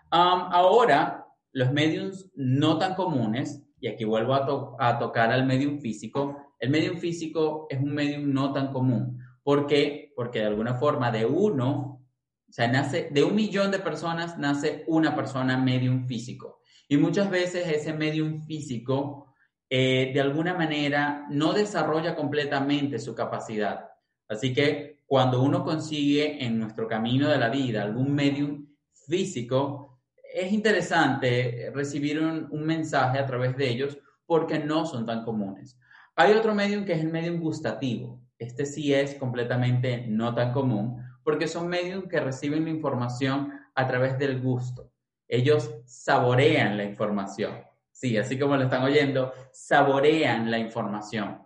Ahora, 0.09 1.24
los 1.55 1.71
mediums 1.71 2.29
no 2.35 2.77
tan 2.77 2.95
comunes, 2.95 3.63
y 3.79 3.87
aquí 3.87 4.03
vuelvo 4.03 4.35
a, 4.77 4.99
tocar 4.99 5.31
al 5.31 5.45
medium 5.45 5.79
físico, 5.79 6.53
el 6.59 6.69
medium 6.69 6.97
físico 6.97 7.67
es 7.69 7.79
un 7.79 7.93
medium 7.93 8.33
no 8.33 8.51
tan 8.51 8.73
común. 8.73 9.19
¿Por 9.41 9.65
qué? 9.65 10.11
Porque 10.17 10.39
de 10.39 10.47
alguna 10.47 10.73
forma 10.73 11.11
de 11.11 11.25
uno, 11.25 12.01
o 12.49 12.51
sea, 12.51 12.67
nace, 12.67 13.07
de 13.09 13.23
un 13.23 13.35
millón 13.35 13.71
de 13.71 13.79
personas 13.79 14.37
nace 14.37 14.83
una 14.87 15.15
persona 15.15 15.57
medium 15.57 16.05
físico. 16.07 16.59
Y 16.89 16.97
muchas 16.97 17.29
veces 17.29 17.65
ese 17.69 17.93
medium 17.93 18.41
físico, 18.41 19.33
eh, 19.69 20.11
de 20.13 20.19
alguna 20.19 20.55
manera, 20.55 21.25
no 21.29 21.53
desarrolla 21.53 22.17
completamente 22.17 22.99
su 22.99 23.15
capacidad. 23.15 23.91
Así 24.27 24.53
que 24.53 25.03
cuando 25.05 25.41
uno 25.41 25.63
consigue 25.63 26.43
en 26.43 26.59
nuestro 26.59 26.85
camino 26.85 27.29
de 27.29 27.37
la 27.37 27.47
vida 27.47 27.81
algún 27.81 28.13
medium 28.13 28.67
físico, 29.07 29.94
es 30.35 30.51
interesante 30.51 31.71
recibir 31.73 32.19
un, 32.19 32.65
mensaje 32.65 33.17
a 33.17 33.25
través 33.25 33.55
de 33.55 33.69
ellos 33.69 33.97
porque 34.25 34.59
no 34.59 34.85
son 34.85 35.05
tan 35.05 35.23
comunes. 35.23 35.79
Hay 36.13 36.33
otro 36.33 36.53
medium 36.53 36.83
que 36.83 36.91
es 36.91 36.99
el 36.99 37.09
medium 37.09 37.39
gustativo. 37.39 38.21
Este 38.37 38.65
sí 38.65 38.93
es 38.93 39.15
completamente 39.15 40.05
no 40.07 40.35
tan 40.35 40.51
común 40.51 41.01
porque 41.23 41.47
son 41.47 41.69
medios 41.69 42.03
que 42.09 42.19
reciben 42.19 42.65
la 42.65 42.69
información 42.69 43.53
a 43.73 43.87
través 43.87 44.19
del 44.19 44.41
gusto. 44.41 44.91
Ellos 45.27 45.73
saborean 45.85 46.75
la 46.75 46.83
información. 46.83 47.53
Sí, 47.91 48.17
así 48.17 48.37
como 48.37 48.57
lo 48.57 48.63
están 48.63 48.83
oyendo, 48.83 49.31
saborean 49.53 50.51
la 50.51 50.57
información. 50.57 51.39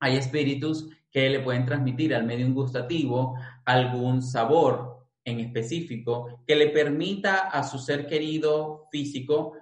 Hay 0.00 0.16
espíritus 0.16 0.90
que 1.12 1.30
le 1.30 1.38
pueden 1.38 1.64
transmitir 1.64 2.16
al 2.16 2.24
medium 2.24 2.52
gustativo 2.52 3.36
algún 3.64 4.22
sabor 4.22 4.87
en 5.28 5.40
específico 5.40 6.42
que 6.46 6.56
le 6.56 6.68
permita 6.68 7.48
a 7.48 7.62
su 7.62 7.78
ser 7.78 8.06
querido 8.06 8.88
físico 8.90 9.54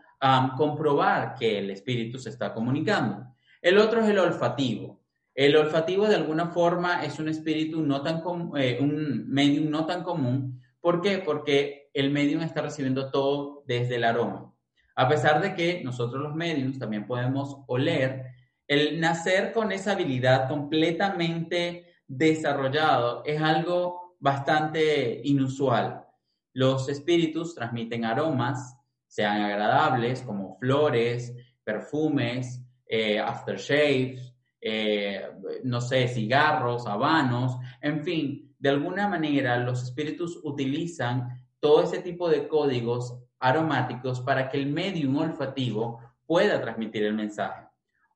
comprobar 0.56 1.34
que 1.34 1.58
el 1.58 1.70
espíritu 1.70 2.18
se 2.18 2.30
está 2.30 2.52
comunicando. 2.54 3.34
El 3.60 3.78
otro 3.78 4.00
es 4.00 4.08
el 4.08 4.18
olfativo. 4.18 5.02
El 5.34 5.56
olfativo 5.56 6.08
de 6.08 6.14
alguna 6.14 6.46
forma 6.46 7.04
es 7.04 7.18
un 7.18 7.28
espíritu 7.28 7.82
no 7.82 8.02
tan 8.02 8.22
eh, 8.56 8.78
un 8.80 9.28
medium 9.28 9.70
no 9.70 9.84
tan 9.84 10.02
común. 10.02 10.62
¿Por 10.80 11.02
qué? 11.02 11.18
Porque 11.18 11.90
el 11.92 12.10
medium 12.10 12.40
está 12.42 12.62
recibiendo 12.62 13.10
todo 13.10 13.62
desde 13.66 13.96
el 13.96 14.04
aroma. 14.04 14.54
A 14.94 15.08
pesar 15.08 15.42
de 15.42 15.54
que 15.54 15.82
nosotros 15.84 16.22
los 16.22 16.34
mediums 16.34 16.78
también 16.78 17.06
podemos 17.06 17.58
oler, 17.66 18.24
el 18.66 18.98
nacer 18.98 19.52
con 19.52 19.72
esa 19.72 19.92
habilidad 19.92 20.48
completamente 20.48 21.94
desarrollado 22.06 23.22
es 23.26 23.40
algo 23.40 24.05
bastante 24.18 25.20
inusual. 25.24 26.04
Los 26.52 26.88
espíritus 26.88 27.54
transmiten 27.54 28.04
aromas, 28.04 28.76
sean 29.06 29.42
agradables 29.42 30.22
como 30.22 30.56
flores, 30.58 31.34
perfumes, 31.62 32.62
eh, 32.86 33.18
aftershaves, 33.18 34.34
eh, 34.60 35.22
no 35.64 35.80
sé, 35.80 36.08
cigarros, 36.08 36.86
habanos, 36.86 37.56
en 37.80 38.02
fin, 38.02 38.54
de 38.58 38.68
alguna 38.70 39.08
manera 39.08 39.58
los 39.58 39.82
espíritus 39.82 40.40
utilizan 40.42 41.44
todo 41.60 41.82
ese 41.82 42.00
tipo 42.00 42.28
de 42.28 42.48
códigos 42.48 43.18
aromáticos 43.38 44.20
para 44.20 44.48
que 44.48 44.56
el 44.56 44.66
medium 44.66 45.16
olfativo 45.16 46.00
pueda 46.26 46.60
transmitir 46.60 47.04
el 47.04 47.14
mensaje. 47.14 47.66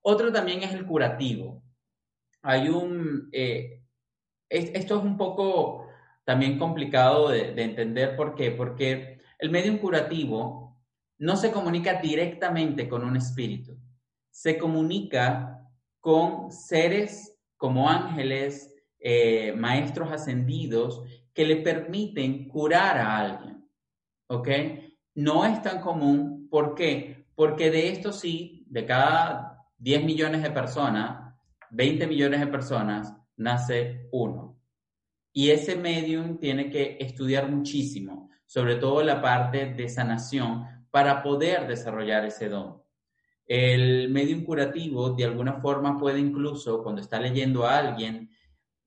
Otro 0.03 0.33
también 0.33 0.63
es 0.63 0.73
el 0.73 0.87
curativo. 0.87 1.63
Hay 2.43 2.69
un, 2.69 3.29
eh, 3.33 3.83
esto 4.49 4.99
es 4.99 5.05
un 5.05 5.17
poco 5.17 5.87
también 6.25 6.59
complicado 6.59 7.29
de, 7.29 7.53
de 7.55 7.63
entender. 7.63 8.17
¿Por 8.17 8.35
qué? 8.35 8.51
Porque 8.51 9.21
el 9.39 9.51
medium 9.51 9.79
curativo 9.79 10.79
no 11.19 11.37
se 11.37 11.53
comunica 11.53 12.01
directamente 12.01 12.89
con 12.89 13.05
un 13.05 13.17
espíritu, 13.17 13.79
se 14.31 14.57
comunica 14.59 15.61
con 16.01 16.51
seres 16.51 17.39
como 17.57 17.91
ángeles, 17.91 18.75
eh, 18.99 19.53
maestros 19.53 20.11
ascendidos, 20.11 21.03
que 21.35 21.45
le 21.45 21.57
permiten 21.57 22.49
curar 22.49 22.99
a 22.99 23.19
alguien. 23.19 23.69
¿Ok? 24.29 24.49
No 25.15 25.45
es 25.45 25.61
tan 25.63 25.81
común. 25.81 26.49
¿Por 26.51 26.75
qué? 26.75 27.27
Porque 27.35 27.71
de 27.71 27.91
esto 27.91 28.13
sí, 28.13 28.65
de 28.69 28.87
cada 28.87 29.67
10 29.79 30.05
millones 30.05 30.43
de 30.43 30.51
personas, 30.51 31.35
20 31.71 32.07
millones 32.07 32.41
de 32.41 32.47
personas, 32.47 33.15
nace 33.37 34.09
uno. 34.13 34.60
Y 35.33 35.51
ese 35.51 35.77
medium 35.77 36.39
tiene 36.39 36.71
que 36.71 36.97
estudiar 37.01 37.49
muchísimo, 37.49 38.31
sobre 38.47 38.77
todo 38.77 39.03
la 39.03 39.23
parte 39.23 39.67
de 39.67 39.89
sanación, 39.89 40.65
para 40.91 41.23
poder 41.23 41.69
desarrollar 41.69 42.25
ese 42.25 42.49
don. 42.49 42.83
El 43.47 44.11
medium 44.11 44.45
curativo, 44.45 45.11
de 45.11 45.25
alguna 45.25 45.55
forma, 45.55 45.99
puede 45.99 46.19
incluso, 46.19 46.83
cuando 46.83 47.01
está 47.01 47.21
leyendo 47.21 47.67
a 47.67 47.79
alguien, 47.79 48.31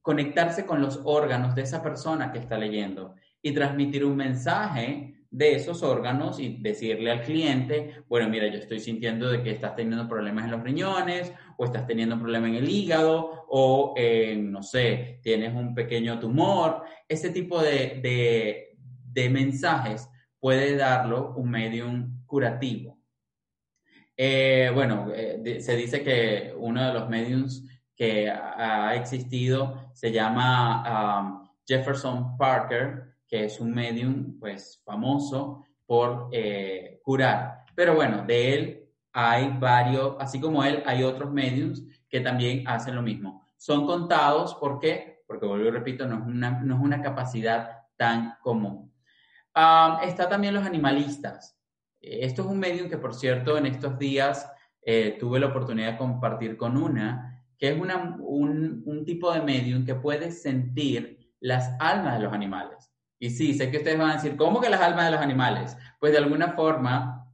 conectarse 0.01 0.65
con 0.65 0.81
los 0.81 0.99
órganos 1.05 1.55
de 1.55 1.61
esa 1.61 1.81
persona 1.81 2.31
que 2.31 2.39
está 2.39 2.57
leyendo 2.57 3.15
y 3.41 3.53
transmitir 3.53 4.03
un 4.03 4.17
mensaje 4.17 5.12
de 5.33 5.55
esos 5.55 5.81
órganos 5.81 6.39
y 6.39 6.57
decirle 6.61 7.09
al 7.09 7.23
cliente, 7.23 8.03
bueno, 8.07 8.29
mira, 8.29 8.47
yo 8.47 8.59
estoy 8.59 8.79
sintiendo 8.79 9.31
de 9.31 9.41
que 9.41 9.49
estás 9.49 9.75
teniendo 9.75 10.07
problemas 10.07 10.45
en 10.45 10.51
los 10.51 10.61
riñones 10.61 11.33
o 11.57 11.65
estás 11.65 11.87
teniendo 11.87 12.13
un 12.13 12.21
problema 12.21 12.47
en 12.47 12.55
el 12.55 12.69
hígado 12.69 13.43
o, 13.49 13.95
eh, 13.97 14.37
no 14.37 14.61
sé, 14.61 15.19
tienes 15.23 15.55
un 15.55 15.73
pequeño 15.73 16.19
tumor. 16.19 16.83
Ese 17.09 17.31
tipo 17.31 17.59
de, 17.63 18.69
de, 19.11 19.29
mensajes 19.31 20.07
puede 20.39 20.75
darlo 20.75 21.33
un 21.35 21.49
medium 21.49 22.23
curativo. 22.27 22.99
Eh, 24.15 24.69
bueno, 24.71 25.07
eh, 25.15 25.61
se 25.61 25.75
dice 25.75 26.03
que 26.03 26.53
uno 26.55 26.85
de 26.85 26.93
los 26.93 27.09
mediums 27.09 27.67
que 27.95 28.29
ha 28.29 28.93
existido 28.95 29.89
se 29.93 30.11
llama 30.11 31.23
um, 31.23 31.49
Jefferson 31.67 32.37
Parker, 32.37 33.12
que 33.33 33.45
es 33.45 33.59
un 33.59 33.73
medium 33.73 34.37
pues 34.39 34.79
famoso 34.85 35.65
por 35.87 36.29
eh, 36.31 37.01
curar. 37.03 37.65
Pero 37.73 37.95
bueno, 37.95 38.23
de 38.27 38.53
él 38.53 38.89
hay 39.11 39.57
varios, 39.59 40.17
así 40.19 40.39
como 40.39 40.63
él, 40.63 40.83
hay 40.85 41.01
otros 41.01 41.31
mediums 41.31 41.81
que 42.07 42.19
también 42.19 42.67
hacen 42.67 42.93
lo 42.93 43.01
mismo. 43.01 43.43
Son 43.57 43.87
contados, 43.87 44.53
¿por 44.53 44.77
qué? 44.77 45.23
Porque 45.25 45.47
vuelvo 45.47 45.65
y 45.65 45.71
repito, 45.71 46.05
no 46.05 46.19
es 46.19 46.27
una, 46.27 46.61
no 46.61 46.75
es 46.75 46.81
una 46.83 47.01
capacidad 47.01 47.71
tan 47.97 48.35
común. 48.39 48.93
Um, 49.55 49.97
está 50.03 50.29
también 50.29 50.53
los 50.53 50.67
animalistas. 50.67 51.57
Esto 51.99 52.43
es 52.43 52.47
un 52.47 52.59
medium 52.59 52.87
que, 52.87 52.99
por 52.99 53.15
cierto, 53.15 53.57
en 53.57 53.65
estos 53.65 53.97
días 53.97 54.47
eh, 54.83 55.17
tuve 55.19 55.39
la 55.39 55.47
oportunidad 55.47 55.93
de 55.93 55.97
compartir 55.97 56.55
con 56.55 56.77
una 56.77 57.43
que 57.57 57.69
es 57.69 57.81
un, 57.81 59.03
tipo 59.07 59.33
de 59.33 59.41
medium 59.41 59.85
que 59.85 59.95
puede 59.95 60.29
sentir 60.29 61.33
las 61.39 61.75
almas 61.79 62.19
de 62.19 62.25
los 62.25 62.31
animales. 62.31 62.92
Y 63.23 63.29
sí, 63.29 63.53
sé 63.53 63.71
que 63.71 63.77
ustedes 63.77 63.97
van 63.97 64.09
a 64.09 64.13
decir, 64.15 64.35
¿cómo 64.35 64.59
que 64.59 64.69
las 64.69 64.81
almas 64.81 65.05
de 65.05 65.11
los 65.11 65.21
animales? 65.21 65.77
Pues 65.97 66.11
de 66.11 66.17
alguna 66.17 66.55
forma, 66.55 67.31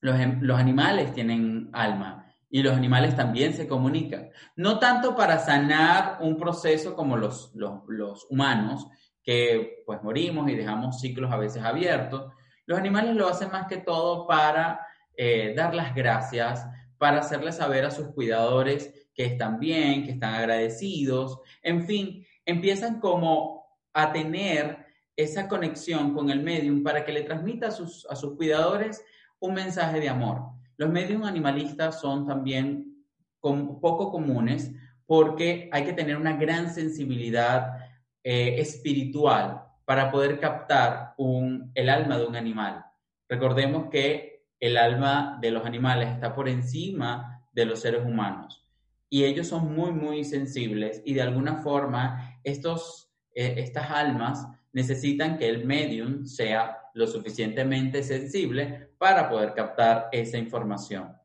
los, 0.00 0.18
em, 0.18 0.38
los 0.40 0.58
animales 0.58 1.12
tienen 1.12 1.68
alma 1.74 2.32
y 2.48 2.62
los 2.62 2.74
animales 2.74 3.14
también 3.14 3.52
se 3.52 3.68
comunican. 3.68 4.30
No 4.56 4.78
tanto 4.78 5.14
para 5.14 5.38
sanar 5.38 6.16
un 6.22 6.38
proceso 6.38 6.96
como 6.96 7.18
los, 7.18 7.52
los, 7.54 8.26
humanos, 8.30 8.86
que 9.22 9.82
pues 9.84 10.02
morimos 10.02 10.48
y 10.48 10.54
dejamos 10.54 10.98
ciclos 10.98 11.30
a 11.30 11.36
veces 11.36 11.62
abiertos. 11.62 12.32
Los 12.64 12.78
animales 12.78 13.14
lo 13.14 13.28
hacen 13.28 13.50
más 13.50 13.66
que 13.66 13.76
todo 13.76 14.26
para 14.26 14.80
eh, 15.14 15.52
dar 15.54 15.74
las 15.74 15.94
gracias, 15.94 16.66
para 16.96 17.18
hacerles 17.18 17.56
saber 17.56 17.84
a 17.84 17.90
sus 17.90 18.14
cuidadores 18.14 19.10
que 19.12 19.26
están 19.26 19.60
bien, 19.60 20.06
que 20.06 20.12
están 20.12 20.32
agradecidos, 20.32 21.42
en 21.62 21.84
fin, 21.86 22.24
empiezan 22.46 22.98
como 22.98 23.66
a 23.92 24.10
tener 24.10 24.87
esa 25.18 25.48
conexión 25.48 26.14
con 26.14 26.30
el 26.30 26.40
medium 26.40 26.84
para 26.84 27.04
que 27.04 27.12
le 27.12 27.24
transmita 27.24 27.66
a 27.66 27.70
sus, 27.72 28.06
a 28.08 28.14
sus 28.14 28.36
cuidadores 28.36 29.04
un 29.40 29.52
mensaje 29.52 29.98
de 29.98 30.08
amor. 30.08 30.42
Los 30.76 30.90
medium 30.90 31.24
animalistas 31.24 32.00
son 32.00 32.24
también 32.24 33.04
poco 33.40 34.12
comunes 34.12 34.70
porque 35.06 35.68
hay 35.72 35.84
que 35.84 35.92
tener 35.92 36.16
una 36.16 36.36
gran 36.36 36.72
sensibilidad 36.72 37.78
eh, 38.22 38.60
espiritual 38.60 39.64
para 39.84 40.10
poder 40.12 40.38
captar 40.38 41.14
un, 41.16 41.72
el 41.74 41.88
alma 41.88 42.16
de 42.16 42.26
un 42.26 42.36
animal. 42.36 42.84
Recordemos 43.28 43.88
que 43.90 44.44
el 44.60 44.76
alma 44.76 45.36
de 45.40 45.50
los 45.50 45.66
animales 45.66 46.10
está 46.10 46.32
por 46.32 46.48
encima 46.48 47.42
de 47.52 47.64
los 47.64 47.80
seres 47.80 48.04
humanos 48.04 48.64
y 49.10 49.24
ellos 49.24 49.48
son 49.48 49.74
muy, 49.74 49.90
muy 49.90 50.22
sensibles 50.22 51.02
y 51.04 51.14
de 51.14 51.22
alguna 51.22 51.56
forma 51.56 52.38
estos, 52.44 53.10
eh, 53.34 53.54
estas 53.56 53.90
almas 53.90 54.46
necesitan 54.78 55.36
que 55.36 55.48
el 55.48 55.64
medium 55.66 56.24
sea 56.24 56.78
lo 56.94 57.08
suficientemente 57.08 58.04
sensible 58.04 58.92
para 58.96 59.28
poder 59.28 59.52
captar 59.52 60.08
esa 60.12 60.38
información. 60.38 61.16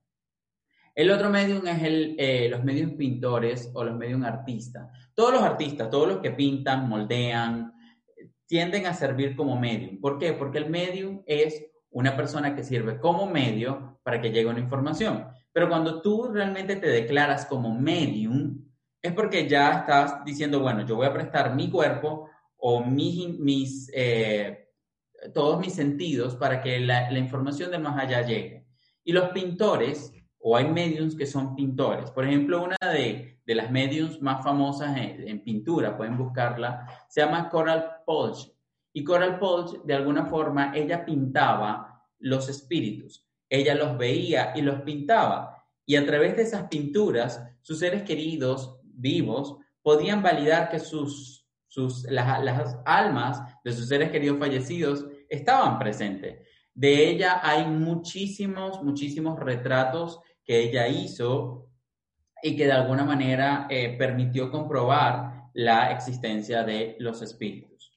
El 0.96 1.12
otro 1.12 1.30
medium 1.30 1.68
es 1.68 1.84
el, 1.84 2.16
eh, 2.18 2.50
los 2.50 2.64
medios 2.64 2.94
pintores 2.94 3.70
o 3.76 3.84
los 3.84 3.96
medios 3.96 4.24
artistas. 4.24 4.90
Todos 5.14 5.34
los 5.34 5.44
artistas, 5.44 5.92
todos 5.92 6.08
los 6.08 6.18
que 6.18 6.32
pintan, 6.32 6.90
moldean, 6.90 7.74
tienden 8.48 8.88
a 8.88 8.96
servir 8.96 9.36
como 9.36 9.60
medium. 9.60 10.02
¿Por 10.02 10.18
qué? 10.18 10.34
Porque 10.34 10.58
el 10.58 10.70
medium 10.72 11.22
es 11.28 11.64
una 11.92 12.16
persona 12.16 12.56
que 12.56 12.64
sirve 12.64 13.00
como 13.00 13.28
medio 13.28 14.00
para 14.04 14.20
que 14.20 14.32
llegue 14.32 14.50
una 14.50 14.60
información. 14.60 15.28
Pero 15.52 15.70
cuando 15.70 16.02
tú 16.02 16.32
realmente 16.34 16.76
te 16.78 16.88
declaras 16.88 17.46
como 17.46 17.72
medium, 17.80 18.66
es 19.00 19.14
porque 19.14 19.48
ya 19.48 19.80
estás 19.80 20.26
diciendo, 20.26 20.60
bueno, 20.60 20.88
yo 20.88 20.96
voy 20.96 21.06
a 21.06 21.14
prestar 21.14 21.54
mi 21.54 21.70
cuerpo 21.70 22.30
o 22.66 22.84
mis, 22.84 23.40
mis 23.40 23.92
eh, 23.94 24.70
todos 25.34 25.60
mis 25.60 25.74
sentidos 25.74 26.36
para 26.36 26.62
que 26.62 26.80
la, 26.80 27.12
la, 27.12 27.20
información 27.20 27.72
de 27.72 27.80
más 27.80 28.02
allá 28.02 28.26
llegue. 28.26 28.66
Y 29.04 29.12
los 29.12 29.30
pintores, 29.30 30.14
o 30.40 30.56
hay 30.56 30.70
mediums 30.70 31.16
que 31.16 31.26
son 31.26 31.56
pintores. 31.56 32.10
Por 32.12 32.26
ejemplo, 32.26 32.64
una 32.64 32.78
de, 32.92 33.42
de 33.46 33.56
las 33.56 33.70
mediums 33.72 34.22
más 34.22 34.44
famosas 34.44 34.96
en, 34.98 35.28
en, 35.28 35.44
pintura, 35.44 35.98
pueden 35.98 36.18
buscarla, 36.18 36.88
se 37.10 37.22
llama 37.22 37.50
Coral 37.50 37.98
Polch. 38.06 38.52
Y 38.94 39.04
Coral 39.04 39.40
Polch, 39.40 39.82
de 39.84 39.94
alguna 39.94 40.28
forma, 40.28 40.72
ella 40.76 41.04
pintaba 41.04 42.06
los 42.20 42.48
espíritus 42.48 43.28
ella 43.54 43.76
los 43.76 44.00
veía 44.00 44.52
y 44.56 44.64
los 44.64 44.82
pintaba. 44.82 45.64
Y 45.86 45.96
a 45.96 46.06
través 46.08 46.36
de 46.36 46.42
esas 46.42 46.64
pinturas, 46.70 47.44
sus 47.62 47.78
seres 47.78 48.02
queridos 48.02 48.80
vivos 48.84 49.58
podían 49.84 50.24
validar 50.24 50.70
que 50.70 50.80
sus, 50.80 51.43
sus, 51.74 52.04
las, 52.04 52.44
las 52.44 52.78
almas 52.86 53.42
de 53.64 53.74
sus 53.74 53.88
seres 53.88 54.12
queridos 54.12 54.38
fallecidos 54.38 55.08
estaban 55.28 55.80
presentes. 55.80 56.48
De 56.72 57.10
ella 57.10 57.40
hay 57.42 57.66
muchísimos, 57.66 58.84
muchísimos 58.84 59.40
retratos 59.40 60.20
que 60.46 60.60
ella 60.62 60.88
hizo 60.88 61.68
y 62.44 62.56
que 62.56 62.66
de 62.66 62.74
alguna 62.74 63.06
manera 63.06 63.66
eh, 63.72 63.96
permitió 63.98 64.52
comprobar 64.52 65.50
la 65.56 65.92
existencia 65.92 66.64
de 66.64 66.96
los 67.00 67.24
espíritus. 67.24 67.92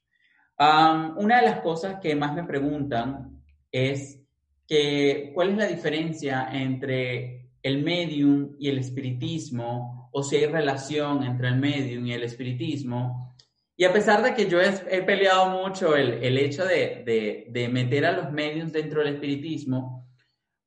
una 0.58 1.40
de 1.40 1.46
las 1.46 1.60
cosas 1.60 2.00
que 2.00 2.16
más 2.16 2.34
me 2.34 2.44
preguntan 2.44 3.42
es 3.70 4.22
que 4.66 5.32
cuál 5.34 5.50
es 5.50 5.56
la 5.58 5.66
diferencia 5.66 6.48
entre 6.50 7.50
el 7.62 7.82
medium 7.82 8.56
y 8.58 8.70
el 8.70 8.78
espiritismo, 8.78 10.08
o 10.18 10.22
si 10.22 10.36
hay 10.36 10.46
relación 10.46 11.22
entre 11.24 11.48
el 11.48 11.56
medium 11.56 12.06
y 12.06 12.14
el 12.14 12.22
espiritismo. 12.22 13.35
Y 13.78 13.84
a 13.84 13.92
pesar 13.92 14.22
de 14.22 14.34
que 14.34 14.48
yo 14.48 14.58
he, 14.60 15.02
peleado 15.02 15.50
mucho 15.50 15.96
el, 15.96 16.24
el 16.24 16.38
hecho 16.38 16.64
de, 16.64 17.46
de, 17.50 17.68
meter 17.68 18.06
a 18.06 18.12
los 18.12 18.32
mediums 18.32 18.72
dentro 18.72 19.00
del 19.00 19.14
espiritismo, 19.14 20.08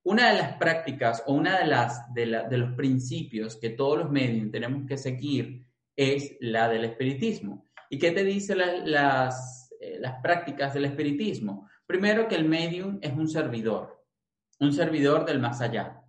una 0.04 0.32
de 0.32 0.38
las 0.38 0.58
prácticas 0.58 1.24
o 1.26 1.34
una 1.34 1.58
de, 1.60 1.65
las, 1.65 2.13
de, 2.13 2.28
la, 2.28 2.43
de 2.48 2.58
los 2.58 2.76
principios 2.76 3.58
que 3.58 3.72
todos 3.72 3.98
los 3.98 4.12
mediums 4.12 4.52
tenemos 4.52 4.88
que 4.88 4.98
seguir 4.98 5.65
es 5.95 6.38
la 6.39 6.69
del 6.69 6.86
espiritismo. 6.86 7.65
¿Y 7.89 7.98
qué 7.98 8.12
te 8.12 8.24
dice 8.24 8.56
las, 8.56 9.72
eh, 9.82 9.98
las 10.00 10.22
prácticas 10.22 10.76
del 10.76 10.86
espiritismo? 10.86 11.67
Primero 11.88 12.28
que 12.28 12.36
el 12.36 12.48
medium 12.48 13.00
es 13.02 13.12
un 13.13 13.28
servidor, 13.28 14.06
un 14.60 14.72
servidor 14.72 15.26
del 15.26 15.39
más 15.39 15.62
allá. 15.62 16.04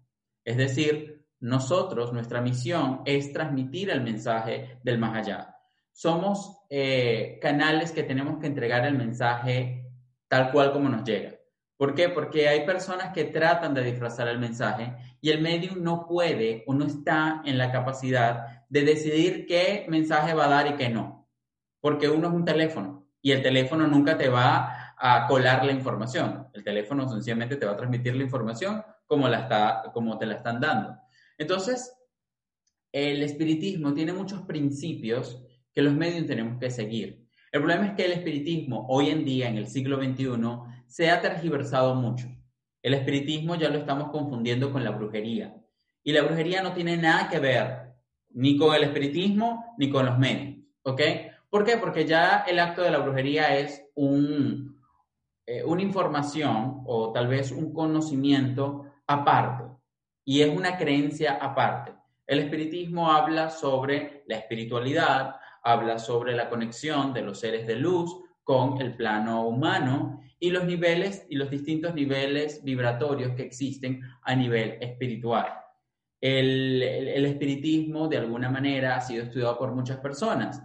Es 0.45 0.59
decir, 0.59 1.25
nosotros, 1.41 2.13
nuestra 2.13 2.43
misión 2.43 3.01
es 3.07 3.33
transmitir 3.33 3.89
el 3.89 4.03
mensaje 4.03 4.79
del 4.83 4.99
más 4.99 5.17
allá. 5.17 5.50
Somos 5.93 6.63
eh, 6.71 7.39
canales 7.41 7.93
que 7.93 8.03
tenemos 8.03 8.39
que 8.39 8.47
entregar 8.47 8.87
el 8.87 8.97
mensaje 8.97 9.87
tal 10.29 10.53
cual 10.53 10.73
como 10.73 10.89
nos 10.89 11.05
llega. 11.05 11.35
¿Por 11.77 11.95
qué? 11.95 12.09
Porque 12.09 12.49
hay 12.49 12.67
personas 12.67 13.13
que 13.13 13.25
tratan 13.25 13.75
de 13.75 13.83
disfrazar 13.83 14.29
el 14.29 14.39
mensaje 14.39 14.95
y 15.21 15.31
el 15.31 15.41
medium 15.41 15.83
no 15.83 16.07
puede 16.07 16.63
o 16.67 16.75
no 16.75 16.87
está 16.87 17.43
en 17.45 17.59
la 17.59 17.73
capacidad 17.73 18.67
de 18.69 18.83
decidir 18.83 19.47
qué 19.47 19.87
mensaje 19.89 20.35
va 20.35 20.45
a 20.45 20.49
dar 20.49 20.67
y 20.69 20.77
qué 20.77 20.89
no. 20.89 21.27
porque 21.81 22.09
uno 22.09 22.29
es 22.29 22.35
un 22.35 22.45
teléfono 22.45 23.09
y 23.23 23.33
el 23.33 23.43
teléfono 23.43 23.87
nunca 23.87 24.17
te 24.17 24.29
va 24.29 24.95
a 24.97 25.27
colar 25.27 25.65
la 25.65 25.73
información. 25.73 26.49
El 26.53 26.63
teléfono 26.63 27.09
sencillamente 27.09 27.57
te 27.57 27.67
va 27.67 27.73
a 27.73 27.77
transmitir 27.77 28.15
la 28.15 28.23
información 28.23 28.83
como, 29.07 29.29
la 29.29 29.41
está, 29.41 29.91
como 29.93 30.19
te 30.19 30.27
la 30.27 30.35
están 30.35 30.61
dando. 30.61 30.99
Entonces, 31.39 31.93
el 32.93 33.23
espiritismo 33.23 33.95
tiene 33.95 34.13
muchos 34.13 34.43
principios 34.43 35.43
que 35.73 35.83
los 35.83 35.95
medios 35.95 36.27
tenemos 36.27 36.59
que 36.59 36.71
seguir. 36.71 37.27
El 37.53 37.61
problema 37.61 37.87
es 37.87 37.93
que 37.95 38.05
el 38.05 38.13
espiritismo 38.13 38.87
hoy 38.89 39.11
en 39.11 39.25
día, 39.25 39.49
en 39.49 39.57
el 39.57 39.67
siglo 39.67 39.97
XXI, 39.97 40.31
se 40.87 41.11
ha 41.11 41.21
tergiversado 41.21 41.95
mucho. 41.95 42.29
El 42.83 42.95
espiritismo 42.95 43.57
ya 43.57 43.69
lo 43.69 43.79
estamos 43.79 44.11
confundiendo 44.11 44.73
con 44.73 44.85
la 44.85 44.91
brujería. 44.91 45.55
Y 46.03 46.13
la 46.13 46.23
brujería 46.23 46.63
no 46.63 46.73
tiene 46.73 46.97
nada 46.97 47.29
que 47.29 47.39
ver 47.39 47.91
ni 48.31 48.57
con 48.57 48.75
el 48.75 48.85
espiritismo 48.85 49.75
ni 49.79 49.91
con 49.91 50.07
los 50.07 50.19
medios. 50.19 50.57
¿Ok? 50.83 51.01
¿Por 51.51 51.65
qué? 51.65 51.77
Porque 51.77 52.07
ya 52.07 52.45
el 52.47 52.59
acto 52.59 52.83
de 52.83 52.91
la 52.91 52.99
brujería 52.99 53.59
es 53.59 53.85
un, 53.95 54.81
eh, 55.47 55.65
una 55.65 55.83
información 55.83 56.83
o 56.87 57.13
tal 57.13 57.27
vez 57.27 57.51
un 57.51 57.73
conocimiento 57.73 58.87
aparte. 59.07 59.65
Y 60.25 60.43
es 60.43 60.57
una 60.57 60.79
creencia 60.79 61.39
aparte. 61.41 61.93
El 62.27 62.39
espiritismo 62.39 63.11
habla 63.11 63.51
sobre 63.51 64.23
la 64.29 64.37
espiritualidad, 64.37 65.35
habla 65.63 65.99
sobre 65.99 66.35
la 66.35 66.49
conexión 66.49 67.13
de 67.13 67.23
los 67.23 67.41
seres 67.41 67.67
de 67.67 67.77
luz 67.77 68.17
con 68.43 68.81
el 68.81 68.97
plano 68.97 69.47
humano 69.47 70.21
y 70.39 70.51
los 70.51 70.65
niveles 70.65 71.27
y 71.29 71.37
los 71.37 71.51
distintos 71.51 71.95
niveles 71.95 72.65
vibratorios 72.65 73.35
que 73.35 73.43
existen 73.43 74.01
a 74.23 74.35
nivel 74.35 74.79
espiritual. 74.81 75.47
El, 76.21 76.83
espiritismo, 77.27 78.09
de 78.09 78.19
alguna 78.19 78.49
manera, 78.49 78.97
ha 78.97 79.01
sido 79.01 79.25
estudiado 79.25 79.59
por 79.59 79.73
muchas 79.73 79.99
personas. 79.99 80.63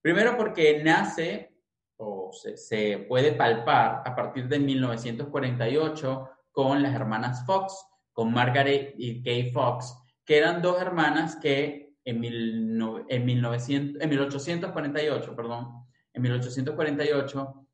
Primero 0.00 0.36
porque 0.36 0.82
nace 0.82 1.52
o 1.96 2.30
se, 2.32 2.56
se 2.56 2.98
puede 3.08 3.32
palpar 3.32 4.02
a 4.04 4.14
partir 4.14 4.48
de 4.48 4.58
1948 4.58 6.28
con 6.52 6.82
las 6.82 6.94
hermanas 6.94 7.44
Fox, 7.44 7.86
con 8.12 8.32
Margaret 8.32 8.94
y 8.96 9.22
Kay 9.22 9.50
Fox, 9.50 9.96
que 10.24 10.38
eran 10.38 10.62
dos 10.62 10.80
hermanas 10.80 11.36
que 11.36 11.85
en, 12.06 12.20
1900, 12.20 14.00
en 14.00 14.08
1848, 14.08 15.36
perdón, 15.36 15.86
en 16.12 16.22
1848, 16.22 17.66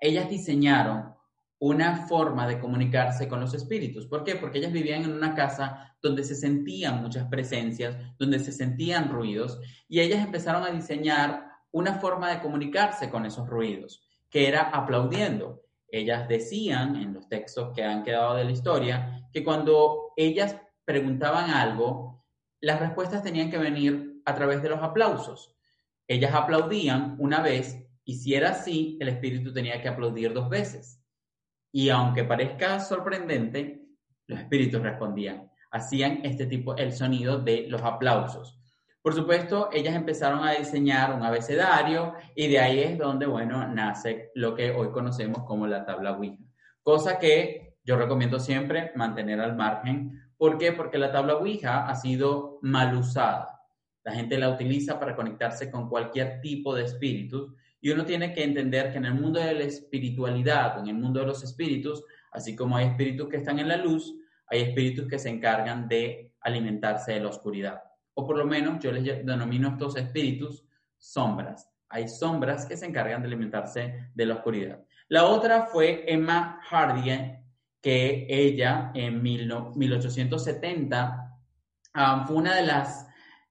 ellas 0.00 0.30
diseñaron 0.30 1.14
una 1.60 2.06
forma 2.06 2.46
de 2.46 2.60
comunicarse 2.60 3.26
con 3.26 3.40
los 3.40 3.54
espíritus. 3.54 4.06
¿Por 4.06 4.22
qué? 4.22 4.36
Porque 4.36 4.58
ellas 4.58 4.72
vivían 4.72 5.02
en 5.02 5.12
una 5.12 5.34
casa 5.34 5.96
donde 6.00 6.22
se 6.22 6.36
sentían 6.36 7.02
muchas 7.02 7.26
presencias, 7.26 7.96
donde 8.18 8.38
se 8.38 8.52
sentían 8.52 9.08
ruidos, 9.08 9.58
y 9.88 10.00
ellas 10.00 10.24
empezaron 10.24 10.62
a 10.62 10.70
diseñar 10.70 11.48
una 11.72 11.94
forma 11.94 12.30
de 12.30 12.40
comunicarse 12.40 13.10
con 13.10 13.26
esos 13.26 13.48
ruidos, 13.48 14.06
que 14.30 14.46
era 14.46 14.62
aplaudiendo. 14.68 15.64
Ellas 15.90 16.28
decían 16.28 16.96
en 16.96 17.14
los 17.14 17.28
textos 17.28 17.72
que 17.74 17.82
han 17.82 18.04
quedado 18.04 18.36
de 18.36 18.44
la 18.44 18.52
historia 18.52 19.26
que 19.32 19.42
cuando 19.42 20.12
ellas 20.16 20.56
preguntaban 20.84 21.50
algo, 21.50 22.17
las 22.60 22.80
respuestas 22.80 23.22
tenían 23.22 23.50
que 23.50 23.58
venir 23.58 24.20
a 24.24 24.34
través 24.34 24.62
de 24.62 24.68
los 24.68 24.82
aplausos. 24.82 25.54
Ellas 26.06 26.34
aplaudían 26.34 27.16
una 27.18 27.40
vez 27.40 27.84
y 28.04 28.16
si 28.16 28.34
era 28.34 28.50
así, 28.50 28.96
el 29.00 29.08
espíritu 29.08 29.52
tenía 29.52 29.82
que 29.82 29.88
aplaudir 29.88 30.32
dos 30.32 30.48
veces. 30.48 31.02
Y 31.70 31.90
aunque 31.90 32.24
parezca 32.24 32.80
sorprendente, 32.80 33.82
los 34.26 34.40
espíritus 34.40 34.82
respondían. 34.82 35.50
Hacían 35.70 36.20
este 36.24 36.46
tipo, 36.46 36.74
el 36.76 36.92
sonido 36.92 37.38
de 37.38 37.66
los 37.68 37.82
aplausos. 37.82 38.58
Por 39.02 39.14
supuesto, 39.14 39.68
ellas 39.72 39.94
empezaron 39.94 40.42
a 40.44 40.52
diseñar 40.52 41.14
un 41.14 41.22
abecedario 41.22 42.14
y 42.34 42.48
de 42.48 42.58
ahí 42.58 42.80
es 42.80 42.98
donde, 42.98 43.26
bueno, 43.26 43.68
nace 43.68 44.30
lo 44.34 44.54
que 44.54 44.70
hoy 44.70 44.90
conocemos 44.90 45.44
como 45.44 45.66
la 45.66 45.84
tabla 45.84 46.12
Ouija. 46.12 46.42
Cosa 46.82 47.18
que 47.18 47.76
yo 47.84 47.96
recomiendo 47.96 48.38
siempre 48.38 48.92
mantener 48.96 49.40
al 49.40 49.56
margen 49.56 50.27
¿Por 50.38 50.56
qué? 50.56 50.72
Porque 50.72 50.98
la 50.98 51.12
tabla 51.12 51.34
Ouija 51.34 51.86
ha 51.86 51.94
sido 51.96 52.60
mal 52.62 52.96
usada. 52.96 53.60
La 54.04 54.12
gente 54.12 54.38
la 54.38 54.48
utiliza 54.48 54.98
para 54.98 55.14
conectarse 55.14 55.70
con 55.70 55.88
cualquier 55.88 56.40
tipo 56.40 56.74
de 56.74 56.84
espíritus 56.84 57.52
y 57.80 57.90
uno 57.90 58.04
tiene 58.04 58.32
que 58.32 58.44
entender 58.44 58.90
que 58.90 58.98
en 58.98 59.04
el 59.04 59.14
mundo 59.14 59.40
de 59.40 59.52
la 59.52 59.64
espiritualidad, 59.64 60.78
en 60.78 60.88
el 60.88 60.94
mundo 60.94 61.20
de 61.20 61.26
los 61.26 61.42
espíritus, 61.42 62.04
así 62.32 62.56
como 62.56 62.76
hay 62.76 62.86
espíritus 62.86 63.28
que 63.28 63.36
están 63.36 63.58
en 63.58 63.68
la 63.68 63.76
luz, 63.76 64.14
hay 64.46 64.62
espíritus 64.62 65.06
que 65.08 65.18
se 65.18 65.28
encargan 65.28 65.88
de 65.88 66.32
alimentarse 66.40 67.12
de 67.12 67.20
la 67.20 67.28
oscuridad. 67.28 67.82
O 68.14 68.26
por 68.26 68.38
lo 68.38 68.46
menos 68.46 68.82
yo 68.82 68.92
les 68.92 69.04
denomino 69.26 69.68
estos 69.68 69.96
espíritus 69.96 70.64
sombras. 70.96 71.70
Hay 71.88 72.08
sombras 72.08 72.64
que 72.66 72.76
se 72.76 72.86
encargan 72.86 73.22
de 73.22 73.28
alimentarse 73.28 74.10
de 74.14 74.26
la 74.26 74.34
oscuridad. 74.34 74.84
La 75.08 75.24
otra 75.24 75.66
fue 75.66 76.04
Emma 76.06 76.60
Hardy, 76.68 77.37
que 77.80 78.26
ella 78.28 78.90
en 78.94 79.22
1870 79.22 81.24
fue 82.26 82.36
una 82.36 82.56
de 82.56 82.66
las 82.66 83.06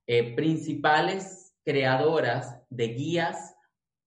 eh, 0.06 0.36
principales 0.36 1.56
creadoras 1.64 2.62
de 2.70 2.88
guías 2.90 3.56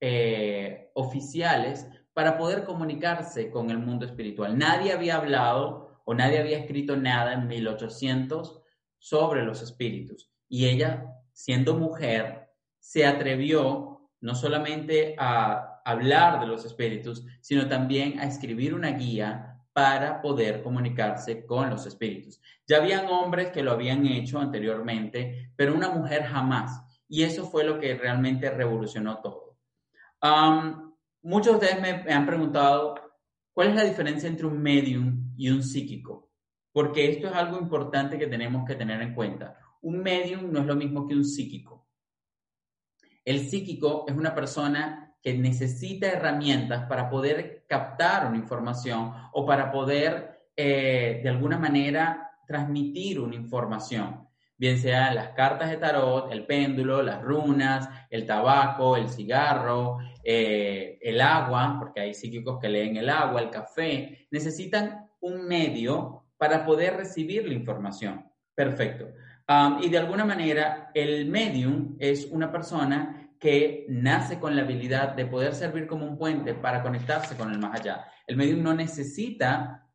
eh, 0.00 0.90
oficiales 0.94 1.86
para 2.14 2.38
poder 2.38 2.64
comunicarse 2.64 3.50
con 3.50 3.70
el 3.70 3.78
mundo 3.78 4.06
espiritual. 4.06 4.56
Nadie 4.56 4.92
había 4.92 5.16
hablado 5.16 6.02
o 6.04 6.14
nadie 6.14 6.38
había 6.38 6.58
escrito 6.58 6.96
nada 6.96 7.34
en 7.34 7.46
1800 7.46 8.62
sobre 8.98 9.44
los 9.44 9.62
espíritus. 9.62 10.30
Y 10.48 10.66
ella, 10.66 11.06
siendo 11.32 11.76
mujer, 11.76 12.48
se 12.78 13.06
atrevió 13.06 14.10
no 14.20 14.34
solamente 14.34 15.14
a 15.18 15.80
hablar 15.84 16.40
de 16.40 16.46
los 16.46 16.64
espíritus, 16.64 17.24
sino 17.40 17.68
también 17.68 18.20
a 18.20 18.24
escribir 18.24 18.74
una 18.74 18.92
guía 18.92 19.59
para 19.80 20.20
poder 20.20 20.62
comunicarse 20.62 21.46
con 21.46 21.70
los 21.70 21.86
espíritus. 21.86 22.38
Ya 22.66 22.76
habían 22.76 23.06
hombres 23.06 23.50
que 23.50 23.62
lo 23.62 23.72
habían 23.72 24.04
hecho 24.04 24.38
anteriormente, 24.38 25.54
pero 25.56 25.74
una 25.74 25.88
mujer 25.88 26.24
jamás. 26.24 26.82
Y 27.08 27.22
eso 27.22 27.46
fue 27.46 27.64
lo 27.64 27.80
que 27.80 27.94
realmente 27.94 28.50
revolucionó 28.50 29.22
todo. 29.22 29.56
muchos 31.22 31.58
de 31.58 31.66
ustedes 31.66 31.80
me, 31.80 32.12
han 32.12 32.26
preguntado, 32.26 32.94
¿cuál 33.54 33.68
es 33.68 33.76
la 33.76 33.84
diferencia 33.84 34.28
entre 34.28 34.44
un 34.44 34.60
medium 34.60 35.32
y 35.38 35.48
un 35.48 35.62
psíquico? 35.62 36.30
Porque 36.72 37.10
esto 37.10 37.28
es 37.28 37.32
algo 37.32 37.58
importante 37.58 38.18
que 38.18 38.26
tenemos 38.26 38.66
que 38.66 38.74
tener 38.74 39.00
en 39.00 39.14
cuenta. 39.14 39.56
Un 39.80 40.02
medium 40.02 40.52
no 40.52 40.60
es 40.60 40.66
lo 40.66 40.76
mismo 40.76 41.08
que 41.08 41.14
un 41.14 41.24
psíquico. 41.24 41.88
El 43.24 43.48
psíquico 43.48 44.04
es 44.06 44.14
una 44.14 44.34
persona 44.34 45.09
que 45.22 45.34
necesita 45.34 46.08
herramientas 46.08 46.86
para 46.88 47.10
poder 47.10 47.64
captar 47.68 48.26
una 48.26 48.36
información 48.36 49.12
o 49.32 49.44
para 49.44 49.70
poder 49.70 50.48
eh, 50.56 51.20
de 51.22 51.28
alguna 51.28 51.58
manera 51.58 52.30
transmitir 52.46 53.20
una 53.20 53.34
información, 53.34 54.26
bien 54.56 54.78
sea 54.78 55.14
las 55.14 55.30
cartas 55.30 55.70
de 55.70 55.76
tarot, 55.76 56.32
el 56.32 56.46
péndulo, 56.46 57.02
las 57.02 57.22
runas, 57.22 57.88
el 58.10 58.26
tabaco, 58.26 58.96
el 58.96 59.08
cigarro, 59.08 59.98
eh, 60.24 60.98
el 61.00 61.20
agua, 61.20 61.76
porque 61.78 62.00
hay 62.00 62.14
psíquicos 62.14 62.58
que 62.60 62.68
leen 62.68 62.96
el 62.96 63.08
agua, 63.08 63.40
el 63.40 63.50
café, 63.50 64.26
necesitan 64.30 65.08
un 65.20 65.46
medio 65.46 66.24
para 66.36 66.64
poder 66.64 66.96
recibir 66.96 67.46
la 67.46 67.54
información. 67.54 68.26
Perfecto. 68.54 69.08
y 69.80 69.88
de 69.88 69.98
alguna 69.98 70.24
manera, 70.24 70.90
el 70.94 71.26
medium 71.26 71.96
es 71.98 72.26
una 72.26 72.52
persona 72.52 73.19
que 73.40 73.86
nace 73.88 74.38
con 74.38 74.54
la 74.54 74.62
habilidad 74.62 75.14
de 75.16 75.24
poder 75.24 75.54
servir 75.54 75.86
como 75.86 76.04
un 76.04 76.18
puente 76.18 76.52
para 76.52 76.82
conectarse 76.82 77.36
con 77.36 77.50
el 77.50 77.58
más 77.58 77.80
allá. 77.80 78.04
El 78.26 78.36
medium 78.36 78.62
no 78.62 78.74
necesita, 78.74 79.88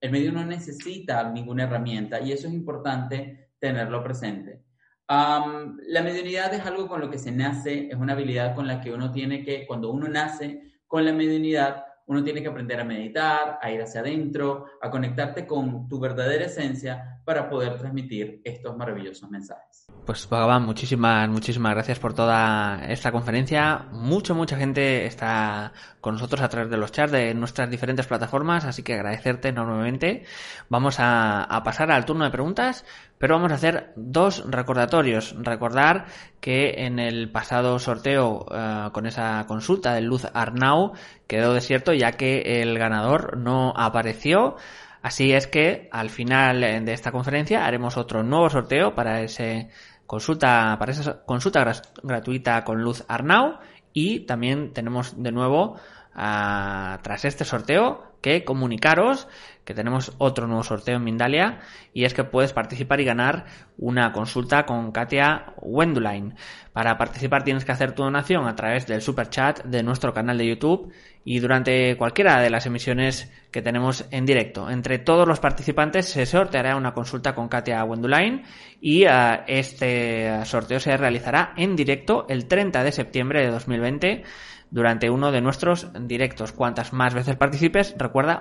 el 0.00 0.12
medium 0.12 0.34
no 0.36 0.44
necesita 0.44 1.28
ninguna 1.28 1.64
herramienta 1.64 2.20
y 2.20 2.30
eso 2.30 2.46
es 2.46 2.54
importante 2.54 3.50
tenerlo 3.58 4.04
presente. 4.04 4.62
la 5.08 6.02
mediunidad 6.02 6.54
es 6.54 6.64
algo 6.64 6.88
con 6.88 7.00
lo 7.00 7.10
que 7.10 7.18
se 7.18 7.32
nace, 7.32 7.88
es 7.88 7.96
una 7.96 8.12
habilidad 8.12 8.54
con 8.54 8.68
la 8.68 8.80
que 8.80 8.92
uno 8.92 9.10
tiene 9.10 9.44
que, 9.44 9.66
cuando 9.66 9.90
uno 9.90 10.08
nace 10.08 10.80
con 10.86 11.04
la 11.04 11.12
mediunidad, 11.12 11.84
uno 12.06 12.22
tiene 12.22 12.40
que 12.40 12.48
aprender 12.48 12.78
a 12.78 12.84
meditar, 12.84 13.58
a 13.60 13.70
ir 13.70 13.82
hacia 13.82 14.00
adentro, 14.00 14.66
a 14.80 14.90
conectarte 14.90 15.44
con 15.44 15.88
tu 15.88 15.98
verdadera 15.98 16.44
esencia 16.44 17.20
para 17.24 17.50
poder 17.50 17.78
transmitir 17.78 18.40
estos 18.44 18.76
maravillosos 18.76 19.28
mensajes. 19.28 19.81
Pues 20.04 20.28
Bhagavan, 20.28 20.64
muchísimas, 20.64 21.28
muchísimas 21.28 21.74
gracias 21.74 22.00
por 22.00 22.12
toda 22.12 22.84
esta 22.88 23.12
conferencia. 23.12 23.86
Mucha, 23.92 24.34
mucha 24.34 24.56
gente 24.56 25.06
está 25.06 25.72
con 26.00 26.14
nosotros 26.14 26.40
a 26.40 26.48
través 26.48 26.70
de 26.72 26.76
los 26.76 26.90
chats 26.90 27.12
de 27.12 27.32
nuestras 27.34 27.70
diferentes 27.70 28.08
plataformas, 28.08 28.64
así 28.64 28.82
que 28.82 28.94
agradecerte 28.94 29.50
enormemente. 29.50 30.24
Vamos 30.68 30.96
a, 30.98 31.46
pasar 31.64 31.92
al 31.92 32.04
turno 32.04 32.24
de 32.24 32.32
preguntas, 32.32 32.84
pero 33.18 33.36
vamos 33.36 33.52
a 33.52 33.54
hacer 33.54 33.92
dos 33.94 34.42
recordatorios. 34.50 35.36
Recordar 35.38 36.06
que 36.40 36.84
en 36.84 36.98
el 36.98 37.30
pasado 37.30 37.78
sorteo 37.78 38.46
eh, 38.52 38.88
con 38.92 39.06
esa 39.06 39.44
consulta 39.46 39.94
de 39.94 40.00
Luz 40.00 40.26
Arnau 40.34 40.94
quedó 41.28 41.54
desierto 41.54 41.92
ya 41.92 42.10
que 42.12 42.60
el 42.60 42.76
ganador 42.76 43.36
no 43.38 43.72
apareció. 43.76 44.56
Así 45.00 45.32
es 45.32 45.48
que 45.48 45.88
al 45.90 46.10
final 46.10 46.60
de 46.60 46.92
esta 46.92 47.10
conferencia 47.10 47.66
haremos 47.66 47.96
otro 47.96 48.22
nuevo 48.22 48.48
sorteo 48.50 48.94
para 48.94 49.20
ese 49.20 49.68
consulta, 50.06 50.76
para 50.78 50.92
esa 50.92 51.24
consulta 51.24 51.72
gratuita 52.02 52.64
con 52.64 52.82
Luz 52.82 53.04
Arnau 53.08 53.58
Y 53.92 54.20
también 54.20 54.72
tenemos 54.72 55.22
de 55.22 55.32
nuevo, 55.32 55.76
ah, 56.14 56.98
tras 57.02 57.24
este 57.24 57.44
sorteo, 57.44 58.11
que 58.22 58.44
comunicaros 58.44 59.28
que 59.64 59.74
tenemos 59.74 60.12
otro 60.18 60.46
nuevo 60.46 60.64
sorteo 60.64 60.96
en 60.96 61.04
Mindalia 61.04 61.60
y 61.92 62.04
es 62.04 62.14
que 62.14 62.24
puedes 62.24 62.52
participar 62.52 63.00
y 63.00 63.04
ganar 63.04 63.44
una 63.78 64.12
consulta 64.12 64.64
con 64.66 64.90
Katia 64.90 65.54
Wendulain. 65.60 66.34
Para 66.72 66.98
participar 66.98 67.44
tienes 67.44 67.64
que 67.64 67.72
hacer 67.72 67.92
tu 67.92 68.02
donación 68.02 68.46
a 68.48 68.56
través 68.56 68.86
del 68.86 69.02
super 69.02 69.28
chat 69.28 69.62
de 69.64 69.82
nuestro 69.82 70.12
canal 70.12 70.38
de 70.38 70.48
YouTube 70.48 70.92
y 71.24 71.38
durante 71.38 71.96
cualquiera 71.96 72.40
de 72.40 72.50
las 72.50 72.66
emisiones 72.66 73.30
que 73.52 73.62
tenemos 73.62 74.06
en 74.10 74.26
directo. 74.26 74.68
Entre 74.68 74.98
todos 74.98 75.28
los 75.28 75.38
participantes 75.38 76.06
se 76.06 76.26
sorteará 76.26 76.76
una 76.76 76.94
consulta 76.94 77.34
con 77.34 77.48
Katia 77.48 77.84
Wendulain 77.84 78.42
y 78.80 79.04
uh, 79.06 79.42
este 79.46 80.44
sorteo 80.44 80.80
se 80.80 80.96
realizará 80.96 81.52
en 81.56 81.76
directo 81.76 82.26
el 82.28 82.46
30 82.46 82.82
de 82.82 82.92
septiembre 82.92 83.42
de 83.42 83.50
2020 83.50 84.24
durante 84.72 85.10
uno 85.10 85.30
de 85.30 85.42
nuestros 85.42 85.88
directos. 86.00 86.50
Cuantas 86.50 86.92
más 86.92 87.14
veces 87.14 87.36
participes, 87.36 87.92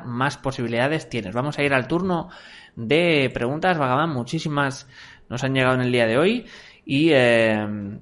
más 0.06 0.38
posibilidades 0.38 1.10
tienes. 1.10 1.34
Vamos 1.34 1.58
a 1.58 1.64
ir 1.64 1.74
al 1.74 1.88
turno 1.88 2.30
de 2.76 3.30
preguntas, 3.34 3.78
Vagabán. 3.78 4.12
Muchísimas 4.12 4.88
nos 5.30 5.44
han 5.44 5.54
llegado 5.54 5.76
en 5.76 5.82
el 5.82 5.92
día 5.92 6.08
de 6.08 6.18
hoy 6.18 6.46
y 6.86 7.10
eh, 7.12 8.00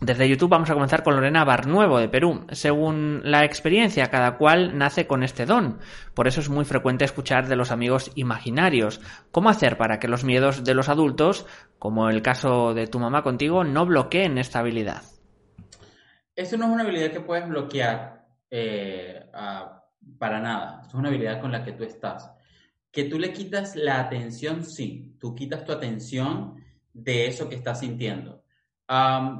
desde 0.00 0.28
YouTube 0.28 0.48
vamos 0.48 0.70
a 0.70 0.74
comenzar 0.74 1.02
con 1.02 1.14
Lorena 1.14 1.44
Barnuevo 1.44 1.98
de 1.98 2.08
Perú. 2.08 2.46
Según 2.52 3.20
la 3.22 3.44
experiencia, 3.44 4.06
cada 4.06 4.38
cual 4.38 4.78
nace 4.78 5.06
con 5.06 5.22
este 5.22 5.44
don. 5.44 5.78
Por 6.14 6.26
eso 6.26 6.40
es 6.40 6.48
muy 6.48 6.64
frecuente 6.64 7.04
escuchar 7.04 7.48
de 7.48 7.56
los 7.56 7.70
amigos 7.70 8.10
imaginarios. 8.14 9.00
¿Cómo 9.30 9.50
hacer 9.50 9.76
para 9.76 9.98
que 9.98 10.08
los 10.08 10.24
miedos 10.24 10.64
de 10.64 10.74
los 10.74 10.88
adultos, 10.88 11.46
como 11.78 12.08
el 12.08 12.22
caso 12.22 12.72
de 12.72 12.86
tu 12.86 12.98
mamá 12.98 13.22
contigo, 13.22 13.62
no 13.62 13.84
bloqueen 13.84 14.38
esta 14.38 14.60
habilidad? 14.60 15.02
Eso 16.34 16.56
no 16.56 16.64
es 16.64 16.72
una 16.72 16.82
habilidad 16.82 17.10
que 17.10 17.20
puedes 17.20 17.46
bloquear 17.46 18.24
eh, 18.50 19.26
para 20.18 20.40
nada. 20.40 20.82
Es 20.86 20.94
una 20.94 21.08
habilidad 21.08 21.40
con 21.40 21.52
la 21.52 21.64
que 21.64 21.72
tú 21.72 21.84
estás. 21.84 22.30
Que 22.90 23.04
tú 23.04 23.18
le 23.18 23.32
quitas 23.32 23.76
la 23.76 24.00
atención, 24.00 24.64
sí. 24.64 25.16
Tú 25.18 25.34
quitas 25.34 25.64
tu 25.64 25.72
atención 25.72 26.56
de 26.92 27.26
eso 27.26 27.48
que 27.48 27.56
estás 27.56 27.80
sintiendo. 27.80 28.42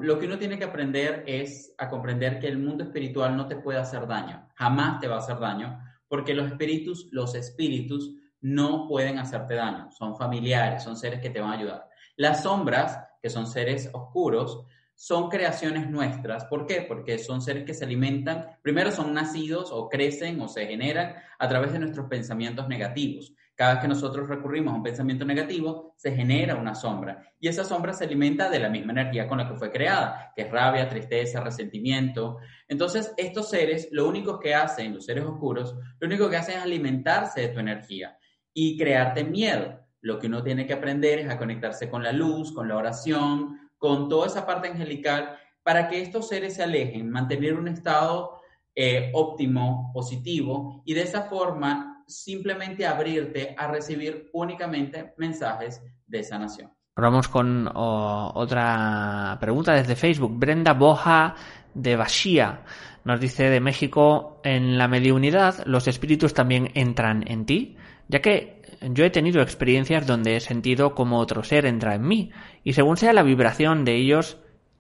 lo 0.01 0.19
que 0.19 0.27
uno 0.27 0.39
tiene 0.39 0.59
que 0.59 0.65
aprender 0.65 1.25
es 1.27 1.75
a 1.77 1.89
comprender 1.89 2.39
que 2.39 2.47
el 2.47 2.59
mundo 2.59 2.85
espiritual 2.85 3.37
no 3.37 3.47
te 3.49 3.57
puede 3.57 3.79
hacer 3.81 4.07
daño. 4.07 4.49
Jamás 4.55 5.01
te 5.01 5.09
va 5.09 5.17
a 5.17 5.19
hacer 5.19 5.39
daño 5.39 5.81
porque 6.07 6.35
los 6.35 6.51
espíritus, 6.51 7.09
los 7.13 7.35
espíritus 7.35 8.13
no 8.41 8.87
pueden 8.89 9.19
hacerte 9.19 9.55
daño. 9.55 9.91
Son 9.93 10.17
familiares, 10.17 10.83
son 10.83 10.97
seres 10.97 11.21
que 11.21 11.31
te 11.31 11.41
van 11.41 11.51
a 11.51 11.59
ayudar. 11.59 11.89
Las 12.17 12.43
sombras, 12.43 12.99
que 13.23 13.31
son 13.31 13.47
seres 13.47 13.91
oscuros, 13.93 14.65
son 15.01 15.31
creaciones 15.31 15.89
nuestras. 15.89 16.45
¿Por 16.45 16.67
qué? 16.67 16.83
Porque 16.83 17.19
son 17.19 17.41
seres 17.41 17.65
que 17.65 17.73
se 17.73 17.87
alimentan, 17.87 18.59
primero 18.61 18.93
son 18.93 19.15
nacidos 19.15 19.71
o 19.73 19.89
crecen 19.89 20.39
o 20.43 20.47
se 20.47 20.67
generan 20.67 21.15
a 21.39 21.49
través 21.49 21.73
de 21.73 21.79
nuestros 21.79 22.07
pensamientos 22.07 22.69
negativos. 22.69 23.33
Cada 23.55 23.73
vez 23.73 23.81
que 23.81 23.89
nosotros 23.89 24.29
recurrimos 24.29 24.75
a 24.75 24.77
un 24.77 24.83
pensamiento 24.83 25.25
negativo, 25.25 25.95
se 25.97 26.15
genera 26.15 26.57
una 26.57 26.75
sombra. 26.75 27.23
Y 27.41 27.49
esa 27.49 27.65
sombra 27.65 27.95
se 27.95 28.05
alimenta 28.05 28.51
de 28.51 28.59
la 28.59 28.69
misma 28.69 28.93
energía 28.93 29.27
con 29.27 29.39
la 29.39 29.49
que 29.49 29.57
fue 29.57 29.71
creada, 29.71 30.35
que 30.37 30.43
es 30.43 30.51
rabia, 30.51 30.87
tristeza, 30.87 31.41
resentimiento. 31.41 32.37
Entonces, 32.69 33.15
estos 33.17 33.49
seres, 33.49 33.89
lo 33.93 34.07
único 34.07 34.39
que 34.39 34.55
hacen, 34.55 34.93
los 34.93 35.07
seres 35.07 35.25
oscuros, 35.25 35.77
lo 35.99 36.09
único 36.09 36.29
que 36.29 36.37
hacen 36.37 36.59
es 36.59 36.63
alimentarse 36.63 37.41
de 37.41 37.49
tu 37.49 37.61
energía 37.61 38.19
y 38.53 38.77
crearte 38.77 39.25
miedo. 39.25 39.81
Lo 40.03 40.19
que 40.19 40.27
uno 40.27 40.43
tiene 40.43 40.67
que 40.67 40.75
aprender 40.75 41.21
es 41.21 41.31
a 41.31 41.39
conectarse 41.39 41.89
con 41.89 42.03
la 42.03 42.13
luz, 42.13 42.53
con 42.53 42.69
la 42.69 42.77
oración, 42.77 43.70
con 43.81 44.09
toda 44.11 44.27
esa 44.27 44.47
parte 44.47 44.69
angelical 44.69 45.37
para 45.65 45.89
que 45.89 46.03
estos 46.03 46.29
seres 46.29 46.55
se 46.55 46.63
alejen, 46.63 47.11
mantener 47.11 47.55
un 47.55 47.67
estado 47.67 48.39
eh, 48.77 49.11
óptimo, 49.15 49.91
positivo 49.93 50.83
y 50.85 50.95
de 50.95 51.03
esa 51.03 51.23
forma 51.23 52.05
simplemente 52.07 52.87
abrirte 52.87 53.55
a 53.59 53.67
recibir 53.69 54.29
únicamente 54.33 55.15
mensajes 55.17 55.83
de 56.07 56.23
sanación. 56.23 56.71
Vamos 56.97 57.29
con 57.29 57.71
otra 57.73 59.39
pregunta 59.41 59.73
desde 59.73 59.97
Facebook. 59.97 60.33
Brenda 60.39 60.75
Boja 60.75 61.35
de 61.73 61.97
Bashia 61.97 62.63
nos 63.05 63.19
dice 63.19 63.49
de 63.49 63.61
México, 63.61 64.41
en 64.45 64.77
la 64.77 64.89
mediunidad 64.89 65.65
los 65.65 65.89
espíritus 65.89 66.35
también 66.35 66.71
entran 66.75 67.25
en 67.27 67.47
ti, 67.47 67.77
ya 68.09 68.21
que 68.21 68.60
yo 68.81 69.05
he 69.05 69.11
tenido 69.11 69.43
experiencias 69.43 70.07
donde 70.07 70.37
he 70.37 70.41
sentido 70.41 70.95
como 70.95 71.19
otro 71.19 71.43
ser 71.43 71.67
entra 71.67 71.95
en 71.95 72.07
mí, 72.07 72.31
y 72.65 72.73
según 72.73 72.97
sea 72.97 73.13
la 73.13 73.23
vibración 73.23 73.85
de 73.85 73.97
ellos, 73.97 74.39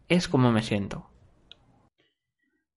es 0.08 0.28
como 0.28 0.50
me 0.52 0.62
siento. 0.62 1.10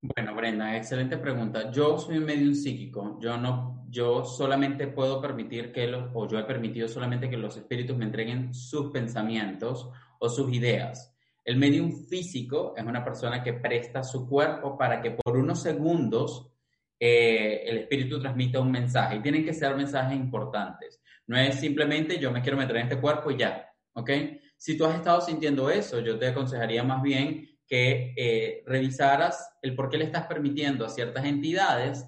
Bueno, 0.06 0.36
Brenda, 0.36 0.76
excelente 0.76 1.18
pregunta. 1.18 1.72
Yo 1.72 1.98
soy 1.98 2.18
un 2.18 2.26
medium 2.26 2.54
psíquico. 2.54 3.18
Yo 3.22 3.38
no, 3.38 3.86
yo 3.90 4.26
solamente 4.26 4.88
puedo 4.88 5.22
permitir 5.22 5.72
que 5.72 5.88
los, 5.88 6.12
o 6.14 6.28
yo 6.28 6.38
he 6.38 6.44
permitido 6.44 6.90
solamente 6.90 7.30
que 7.30 7.38
los 7.38 7.56
espíritus 7.56 7.96
me 7.96 8.04
entreguen 8.04 8.54
sus 8.54 8.92
pensamientos 8.92 9.90
o 10.20 10.28
sus 10.28 10.52
ideas. 10.52 11.16
El 11.46 11.56
medium 11.56 12.06
físico 12.08 12.74
es 12.76 12.84
una 12.84 13.02
persona 13.02 13.42
que 13.42 13.54
presta 13.54 14.04
su 14.04 14.28
cuerpo 14.28 14.78
para 14.78 15.02
que 15.02 15.12
por 15.12 15.38
unos 15.38 15.62
segundos 15.62 16.52
eh, 17.00 17.64
el 17.66 17.78
espíritu 17.80 18.20
transmita 18.20 18.60
un 18.60 18.72
mensaje. 18.72 19.16
Y 19.16 19.22
tienen 19.22 19.46
que 19.46 19.54
ser 19.54 19.74
mensajes 19.76 20.18
importantes. 20.18 21.02
No 21.28 21.38
es 21.38 21.60
simplemente 21.60 22.20
yo 22.20 22.32
me 22.32 22.42
quiero 22.42 22.58
meter 22.58 22.78
en 22.78 22.84
este 22.84 23.00
cuerpo 23.00 23.32
y 23.32 23.38
ya, 23.38 23.70
¿ok? 23.94 24.10
Si 24.58 24.78
tú 24.78 24.86
has 24.86 24.96
estado 24.96 25.22
sintiendo 25.22 25.70
eso, 25.70 26.00
yo 26.00 26.18
te 26.18 26.28
aconsejaría 26.28 26.84
más 26.84 27.02
bien 27.02 27.50
que 27.68 28.14
eh, 28.16 28.64
revisaras 28.66 29.58
el 29.62 29.76
por 29.76 29.90
qué 29.90 29.98
le 29.98 30.06
estás 30.06 30.28
permitiendo 30.28 30.86
a 30.86 30.90
ciertas 30.90 31.26
entidades 31.26 32.06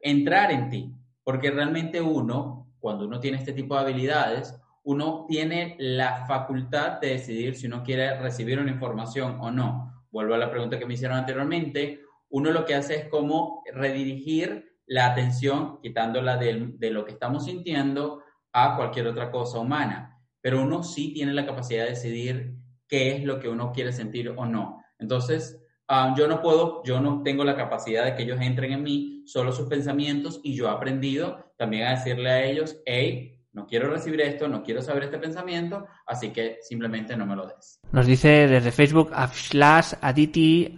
entrar 0.00 0.50
en 0.50 0.68
ti, 0.68 0.94
porque 1.22 1.50
realmente 1.50 2.00
uno, 2.00 2.74
cuando 2.80 3.06
uno 3.06 3.20
tiene 3.20 3.38
este 3.38 3.52
tipo 3.52 3.74
de 3.74 3.82
habilidades, 3.82 4.54
uno 4.84 5.26
tiene 5.28 5.76
la 5.78 6.26
facultad 6.26 7.00
de 7.00 7.10
decidir 7.10 7.54
si 7.54 7.66
uno 7.66 7.82
quiere 7.82 8.18
recibir 8.18 8.58
una 8.58 8.72
información 8.72 9.38
o 9.40 9.50
no. 9.50 10.04
Vuelvo 10.10 10.34
a 10.34 10.38
la 10.38 10.50
pregunta 10.50 10.78
que 10.78 10.86
me 10.86 10.94
hicieron 10.94 11.16
anteriormente, 11.16 12.00
uno 12.30 12.50
lo 12.50 12.64
que 12.64 12.74
hace 12.74 12.96
es 12.96 13.08
como 13.08 13.62
redirigir 13.72 14.71
la 14.92 15.06
atención, 15.06 15.80
quitándola 15.80 16.36
de, 16.36 16.74
de 16.76 16.90
lo 16.90 17.06
que 17.06 17.12
estamos 17.12 17.46
sintiendo, 17.46 18.22
a 18.52 18.76
cualquier 18.76 19.06
otra 19.06 19.30
cosa 19.30 19.58
humana. 19.58 20.20
Pero 20.42 20.60
uno 20.60 20.82
sí 20.82 21.14
tiene 21.14 21.32
la 21.32 21.46
capacidad 21.46 21.84
de 21.84 21.90
decidir 21.90 22.54
qué 22.86 23.16
es 23.16 23.24
lo 23.24 23.40
que 23.40 23.48
uno 23.48 23.72
quiere 23.72 23.90
sentir 23.90 24.28
o 24.36 24.44
no. 24.44 24.84
Entonces, 24.98 25.58
ah, 25.88 26.14
yo 26.14 26.28
no 26.28 26.42
puedo, 26.42 26.82
yo 26.84 27.00
no 27.00 27.22
tengo 27.22 27.42
la 27.42 27.56
capacidad 27.56 28.04
de 28.04 28.14
que 28.14 28.24
ellos 28.24 28.38
entren 28.42 28.72
en 28.72 28.82
mí, 28.82 29.22
solo 29.24 29.50
sus 29.50 29.66
pensamientos, 29.66 30.40
y 30.42 30.54
yo 30.54 30.66
he 30.66 30.70
aprendido 30.70 31.54
también 31.56 31.84
a 31.86 31.92
decirle 31.92 32.30
a 32.30 32.44
ellos, 32.44 32.76
hey, 32.84 33.41
no 33.52 33.66
quiero 33.66 33.90
recibir 33.90 34.20
esto, 34.22 34.48
no 34.48 34.62
quiero 34.62 34.80
saber 34.80 35.04
este 35.04 35.18
pensamiento, 35.18 35.86
así 36.06 36.30
que 36.30 36.58
simplemente 36.62 37.16
no 37.16 37.26
me 37.26 37.36
lo 37.36 37.46
des. 37.46 37.80
Nos 37.92 38.06
dice 38.06 38.48
desde 38.48 38.72
Facebook 38.72 39.10
Afslash 39.12 39.94
Aditi 40.00 40.74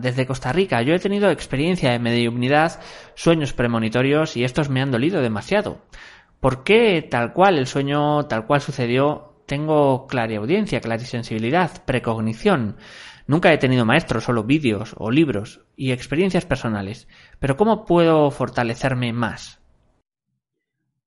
desde 0.00 0.26
Costa 0.26 0.52
Rica. 0.52 0.82
Yo 0.82 0.94
he 0.94 0.98
tenido 0.98 1.30
experiencia 1.30 1.90
de 1.92 1.98
mediunidad, 1.98 2.80
sueños 3.14 3.52
premonitorios 3.52 4.36
y 4.36 4.44
estos 4.44 4.70
me 4.70 4.80
han 4.80 4.90
dolido 4.90 5.20
demasiado. 5.20 5.82
¿Por 6.40 6.64
qué 6.64 7.06
tal 7.10 7.34
cual 7.34 7.58
el 7.58 7.66
sueño 7.66 8.24
tal 8.26 8.46
cual 8.46 8.62
sucedió? 8.62 9.26
Tengo 9.46 10.06
clariaudiencia, 10.06 10.80
clarisensibilidad, 10.80 11.84
precognición. 11.84 12.76
Nunca 13.26 13.52
he 13.52 13.58
tenido 13.58 13.84
maestros, 13.84 14.24
solo 14.24 14.44
vídeos 14.44 14.94
o 14.96 15.10
libros 15.10 15.60
y 15.76 15.92
experiencias 15.92 16.46
personales. 16.46 17.08
Pero 17.38 17.56
¿cómo 17.56 17.84
puedo 17.84 18.30
fortalecerme 18.30 19.12
más? 19.12 19.59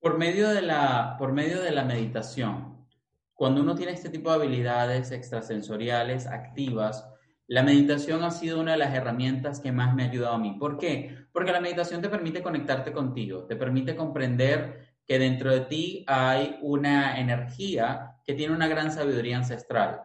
Por 0.03 0.17
medio 0.17 0.49
de 0.49 0.61
la, 0.61 1.15
por 1.17 1.31
medio 1.31 1.61
de 1.61 1.71
la 1.71 1.85
meditación. 1.85 2.85
Cuando 3.33 3.61
uno 3.61 3.73
tiene 3.73 3.93
este 3.93 4.09
tipo 4.09 4.29
de 4.29 4.35
habilidades 4.35 5.11
extrasensoriales 5.11 6.27
activas, 6.27 7.09
la 7.47 7.63
meditación 7.63 8.21
ha 8.25 8.31
sido 8.31 8.59
una 8.59 8.73
de 8.73 8.79
las 8.79 8.93
herramientas 8.93 9.61
que 9.61 9.71
más 9.71 9.95
me 9.95 10.03
ha 10.03 10.09
ayudado 10.09 10.35
a 10.35 10.39
mí. 10.39 10.57
¿Por 10.59 10.77
qué? 10.77 11.15
Porque 11.31 11.53
la 11.53 11.61
meditación 11.61 12.01
te 12.01 12.09
permite 12.09 12.43
conectarte 12.43 12.91
contigo, 12.91 13.45
te 13.45 13.55
permite 13.55 13.95
comprender 13.95 14.97
que 15.07 15.17
dentro 15.19 15.53
de 15.53 15.61
ti 15.61 16.03
hay 16.05 16.57
una 16.61 17.17
energía 17.17 18.17
que 18.25 18.33
tiene 18.33 18.53
una 18.53 18.67
gran 18.67 18.91
sabiduría 18.91 19.37
ancestral. 19.37 20.01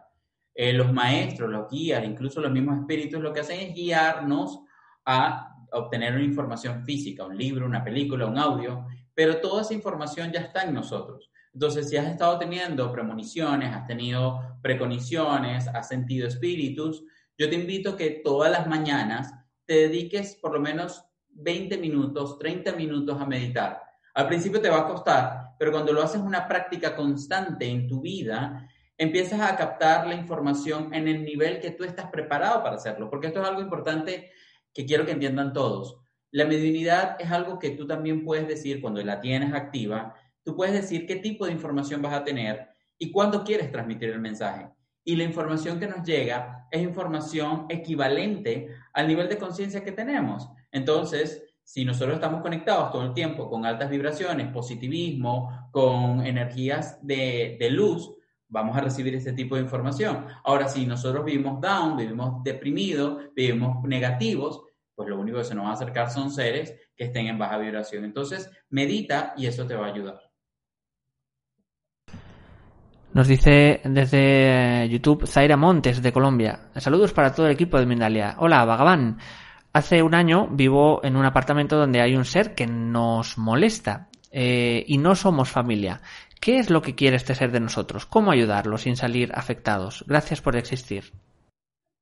Eh, 0.55 0.71
los 0.71 0.93
maestros, 0.93 1.49
los 1.49 1.69
guías, 1.69 2.05
incluso 2.05 2.39
los 2.39 2.53
mismos 2.53 2.79
espíritus, 2.79 3.19
lo 3.19 3.33
que 3.33 3.41
hacen 3.41 3.59
es 3.59 3.75
guiarnos 3.75 4.61
a 5.03 5.57
obtener 5.73 6.13
una 6.13 6.23
información 6.23 6.85
física, 6.85 7.25
un 7.25 7.37
libro, 7.37 7.65
una 7.65 7.83
película, 7.83 8.27
un 8.27 8.37
audio, 8.37 8.85
pero 9.19 9.41
toda 9.41 9.63
esa 9.63 9.73
información 9.73 10.31
ya 10.31 10.39
está 10.39 10.61
en 10.61 10.73
nosotros. 10.73 11.29
Entonces, 11.53 11.89
si 11.89 11.97
has 11.97 12.07
estado 12.07 12.39
teniendo 12.39 12.89
premoniciones, 12.89 13.75
has 13.75 13.85
tenido 13.85 14.39
preconiciones, 14.61 15.67
has 15.67 15.89
sentido 15.89 16.25
espíritus, 16.25 17.03
yo 17.37 17.49
te 17.49 17.55
invito 17.55 17.89
a 17.89 17.97
que 17.97 18.21
todas 18.23 18.49
las 18.49 18.65
mañanas 18.65 19.33
te 19.65 19.73
dediques 19.73 20.37
por 20.41 20.53
lo 20.53 20.61
menos 20.61 21.03
20 21.31 21.77
minutos, 21.79 22.39
30 22.39 22.71
minutos 22.77 23.19
a 23.19 23.25
meditar. 23.25 23.81
Al 24.13 24.27
principio 24.29 24.61
te 24.61 24.69
va 24.69 24.79
a 24.79 24.87
costar, 24.87 25.49
pero 25.59 25.73
cuando 25.73 25.91
lo 25.91 26.01
haces 26.01 26.21
una 26.21 26.47
práctica 26.47 26.95
constante 26.95 27.65
en 27.65 27.89
tu 27.89 27.99
vida, 27.99 28.69
empiezas 28.97 29.41
a 29.41 29.57
captar 29.57 30.07
la 30.07 30.15
información 30.15 30.93
en 30.93 31.09
el 31.09 31.25
nivel 31.25 31.59
que 31.59 31.71
tú 31.71 31.83
estás 31.83 32.09
preparado 32.09 32.63
para 32.63 32.77
hacerlo, 32.77 33.09
porque 33.09 33.27
esto 33.27 33.41
es 33.41 33.49
algo 33.49 33.59
importante 33.59 34.31
que 34.73 34.85
quiero 34.85 35.05
que 35.05 35.11
entiendan 35.11 35.51
todos. 35.51 35.97
La 36.31 36.45
mediunidad 36.45 37.17
es 37.19 37.31
algo 37.31 37.57
que 37.57 37.71
tú 37.71 37.87
también 37.87 38.23
puedes 38.23 38.47
decir 38.47 38.81
cuando 38.81 39.03
la 39.03 39.19
tienes 39.19 39.53
activa, 39.53 40.15
tú 40.43 40.55
puedes 40.55 40.73
decir 40.73 41.07
qué 41.07 41.15
tipo 41.15 41.45
de 41.45 41.51
información 41.51 42.01
vas 42.01 42.13
a 42.13 42.23
tener 42.23 42.69
y 42.97 43.11
cuándo 43.11 43.43
quieres 43.43 43.71
transmitir 43.71 44.09
el 44.09 44.19
mensaje. 44.19 44.69
Y 45.03 45.15
la 45.15 45.23
información 45.23 45.79
que 45.79 45.87
nos 45.87 46.05
llega 46.05 46.67
es 46.69 46.81
información 46.81 47.65
equivalente 47.69 48.69
al 48.93 49.07
nivel 49.07 49.27
de 49.27 49.37
conciencia 49.37 49.83
que 49.83 49.91
tenemos. 49.91 50.47
Entonces, 50.71 51.43
si 51.63 51.85
nosotros 51.85 52.15
estamos 52.15 52.41
conectados 52.41 52.91
todo 52.91 53.03
el 53.03 53.13
tiempo 53.13 53.49
con 53.49 53.65
altas 53.65 53.89
vibraciones, 53.89 54.51
positivismo, 54.51 55.69
con 55.71 56.25
energías 56.25 56.99
de, 57.05 57.57
de 57.59 57.69
luz, 57.71 58.11
vamos 58.47 58.75
a 58.75 58.81
recibir 58.81 59.15
ese 59.15 59.33
tipo 59.33 59.55
de 59.55 59.61
información. 59.61 60.25
Ahora, 60.43 60.67
si 60.67 60.85
nosotros 60.85 61.23
vivimos 61.23 61.61
down, 61.61 61.95
vivimos 61.95 62.43
deprimidos, 62.43 63.33
vivimos 63.35 63.83
negativos, 63.83 64.63
pues 64.99 65.07
lo 65.07 65.17
único 65.17 65.37
que 65.37 65.45
se 65.45 65.55
nos 65.55 65.63
va 65.63 65.69
a 65.69 65.73
acercar 65.75 66.11
son 66.11 66.29
seres 66.29 66.75
que 66.93 67.05
estén 67.05 67.27
en 67.27 67.37
baja 67.39 67.57
vibración. 67.57 68.03
Entonces, 68.03 68.51
medita 68.69 69.33
y 69.37 69.45
eso 69.45 69.65
te 69.65 69.73
va 69.73 69.85
a 69.85 69.93
ayudar. 69.93 70.19
Nos 73.13 73.29
dice 73.29 73.79
desde 73.85 74.89
YouTube 74.89 75.25
Zaira 75.25 75.55
Montes 75.55 76.01
de 76.01 76.11
Colombia. 76.11 76.67
Saludos 76.75 77.13
para 77.13 77.33
todo 77.33 77.45
el 77.45 77.53
equipo 77.53 77.79
de 77.79 77.85
Mindalia. 77.85 78.35
Hola, 78.39 78.65
Vagabán. 78.65 79.19
Hace 79.71 80.03
un 80.03 80.15
año 80.15 80.49
vivo 80.49 80.99
en 81.01 81.15
un 81.15 81.23
apartamento 81.23 81.77
donde 81.77 82.01
hay 82.01 82.17
un 82.17 82.25
ser 82.25 82.53
que 82.53 82.67
nos 82.67 83.37
molesta 83.37 84.09
eh, 84.33 84.83
y 84.85 84.97
no 84.97 85.15
somos 85.15 85.47
familia. 85.49 86.01
¿Qué 86.41 86.59
es 86.59 86.69
lo 86.69 86.81
que 86.81 86.95
quiere 86.95 87.15
este 87.15 87.35
ser 87.35 87.53
de 87.53 87.61
nosotros? 87.61 88.05
¿Cómo 88.05 88.31
ayudarlo 88.31 88.77
sin 88.77 88.97
salir 88.97 89.31
afectados? 89.33 90.03
Gracias 90.09 90.41
por 90.41 90.57
existir. 90.57 91.13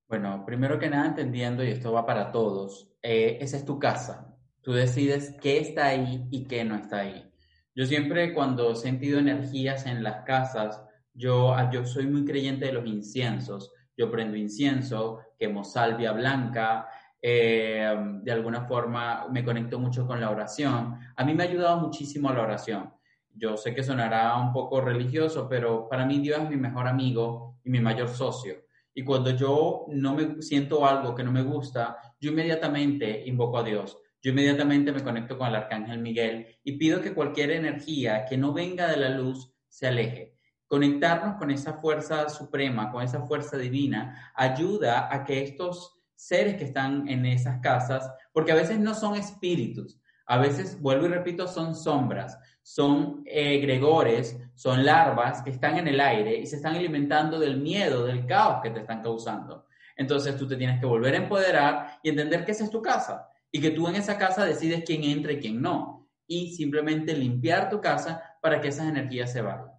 Bueno, 0.07 0.45
primero 0.45 0.79
que 0.79 0.89
nada 0.89 1.07
entendiendo, 1.07 1.63
y 1.63 1.69
esto 1.69 1.91
va 1.91 2.05
para 2.05 2.31
todos, 2.31 2.93
eh, 3.01 3.37
esa 3.41 3.57
es 3.57 3.65
tu 3.65 3.77
casa. 3.79 4.35
Tú 4.61 4.73
decides 4.73 5.35
qué 5.41 5.59
está 5.59 5.87
ahí 5.87 6.27
y 6.31 6.45
qué 6.45 6.63
no 6.63 6.75
está 6.75 6.99
ahí. 6.99 7.29
Yo 7.75 7.85
siempre 7.85 8.33
cuando 8.33 8.71
he 8.71 8.75
sentido 8.75 9.19
energías 9.19 9.85
en 9.85 10.03
las 10.03 10.23
casas, 10.23 10.81
yo, 11.13 11.53
ah, 11.53 11.69
yo 11.71 11.85
soy 11.85 12.07
muy 12.07 12.25
creyente 12.25 12.65
de 12.65 12.73
los 12.73 12.85
inciensos. 12.85 13.73
Yo 13.97 14.11
prendo 14.11 14.37
incienso, 14.37 15.19
quemo 15.37 15.63
salvia 15.63 16.11
blanca, 16.13 16.87
eh, 17.21 17.95
de 18.23 18.31
alguna 18.31 18.61
forma 18.61 19.27
me 19.29 19.43
conecto 19.43 19.79
mucho 19.79 20.07
con 20.07 20.21
la 20.21 20.29
oración. 20.29 20.99
A 21.15 21.25
mí 21.25 21.33
me 21.33 21.43
ha 21.43 21.47
ayudado 21.47 21.79
muchísimo 21.79 22.31
la 22.31 22.43
oración 22.43 22.97
yo 23.37 23.55
sé 23.55 23.73
que 23.73 23.83
sonará 23.83 24.35
un 24.37 24.51
poco 24.51 24.81
religioso, 24.81 25.47
pero 25.47 25.87
para 25.87 26.05
mí 26.05 26.19
Dios 26.19 26.39
es 26.41 26.49
mi 26.49 26.57
mejor 26.57 26.87
amigo 26.87 27.59
y 27.63 27.69
mi 27.69 27.79
mayor 27.79 28.09
socio. 28.09 28.55
Y 28.97 29.03
cuando 29.03 29.29
yo 29.29 29.85
no 29.89 30.15
me 30.15 30.41
siento 30.41 30.83
algo 30.83 31.13
que 31.13 31.23
no 31.23 31.31
me 31.31 31.43
gusta, 31.43 31.97
yo 32.19 32.31
inmediatamente 32.31 33.27
invoco 33.27 33.59
a 33.59 33.63
Dios. 33.63 33.95
Yo 34.23 34.31
inmediatamente 34.31 34.91
me 34.91 35.03
conecto 35.03 35.37
con 35.37 35.49
el 35.49 35.55
arcángel 35.55 35.99
Miguel 35.99 36.47
y 36.63 36.79
pido 36.79 36.99
que 36.99 37.13
cualquier 37.13 37.51
energía 37.51 38.25
que 38.25 38.37
no 38.37 38.53
venga 38.53 38.87
de 38.87 38.97
la 38.97 39.09
luz 39.09 39.53
se 39.67 39.85
aleje. 39.85 40.39
Conectarnos 40.65 41.35
con 41.35 41.51
esa 41.51 41.73
fuerza 41.73 42.27
suprema, 42.29 42.91
con 42.91 43.03
esa 43.03 43.21
fuerza 43.21 43.55
divina, 43.55 44.31
ayuda 44.33 45.13
a 45.13 45.23
que 45.25 45.43
estos 45.43 45.99
seres 46.15 46.55
que 46.55 46.63
están 46.63 47.07
en 47.07 47.27
esas 47.27 47.59
casas, 47.59 48.11
porque 48.33 48.51
a 48.51 48.55
veces 48.55 48.79
no 48.79 48.95
son 48.95 49.15
espíritus, 49.15 50.01
a 50.27 50.37
veces, 50.37 50.79
vuelvo 50.81 51.05
y 51.05 51.09
repito, 51.09 51.47
son 51.47 51.73
sombras, 51.73 52.37
son 52.61 53.23
egregores, 53.25 54.37
son 54.55 54.85
larvas 54.85 55.41
que 55.41 55.51
están 55.51 55.77
en 55.77 55.87
el 55.87 56.01
aire 56.01 56.37
y 56.37 56.45
se 56.45 56.57
están 56.57 56.75
alimentando 56.75 57.39
del 57.39 57.61
miedo, 57.61 58.05
del 58.05 58.25
caos 58.25 58.61
que 58.61 58.69
te 58.69 58.81
están 58.81 59.01
causando. 59.01 59.65
Entonces 59.95 60.37
tú 60.37 60.45
te 60.45 60.57
tienes 60.57 60.79
que 60.79 60.85
volver 60.85 61.15
a 61.15 61.19
empoderar 61.19 61.99
y 62.03 62.09
entender 62.09 62.43
que 62.43 62.51
esa 62.51 62.65
es 62.65 62.69
tu 62.69 62.81
casa 62.81 63.29
y 63.49 63.61
que 63.61 63.71
tú 63.71 63.87
en 63.87 63.95
esa 63.95 64.17
casa 64.17 64.45
decides 64.45 64.83
quién 64.85 65.05
entra 65.05 65.31
y 65.31 65.39
quién 65.39 65.61
no. 65.61 66.09
Y 66.27 66.51
simplemente 66.51 67.15
limpiar 67.15 67.69
tu 67.69 67.79
casa 67.79 68.21
para 68.41 68.59
que 68.59 68.67
esas 68.67 68.89
energías 68.89 69.31
se 69.31 69.41
vayan. 69.41 69.71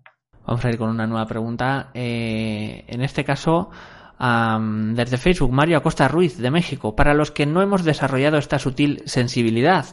Vamos 0.46 0.64
a 0.64 0.70
ir 0.70 0.78
con 0.78 0.88
una 0.88 1.06
nueva 1.06 1.26
pregunta. 1.26 1.90
Eh, 1.92 2.84
en 2.88 3.02
este 3.02 3.22
caso, 3.22 3.70
desde 4.18 5.18
Facebook, 5.18 5.52
Mario 5.52 5.76
Acosta 5.76 6.08
Ruiz, 6.08 6.38
de 6.38 6.50
México. 6.50 6.96
Para 6.96 7.12
los 7.12 7.30
que 7.30 7.44
no 7.44 7.61
hemos 7.61 7.84
desarrollado 7.84 8.38
esta 8.38 8.58
sutil 8.58 9.02
sensibilidad, 9.04 9.84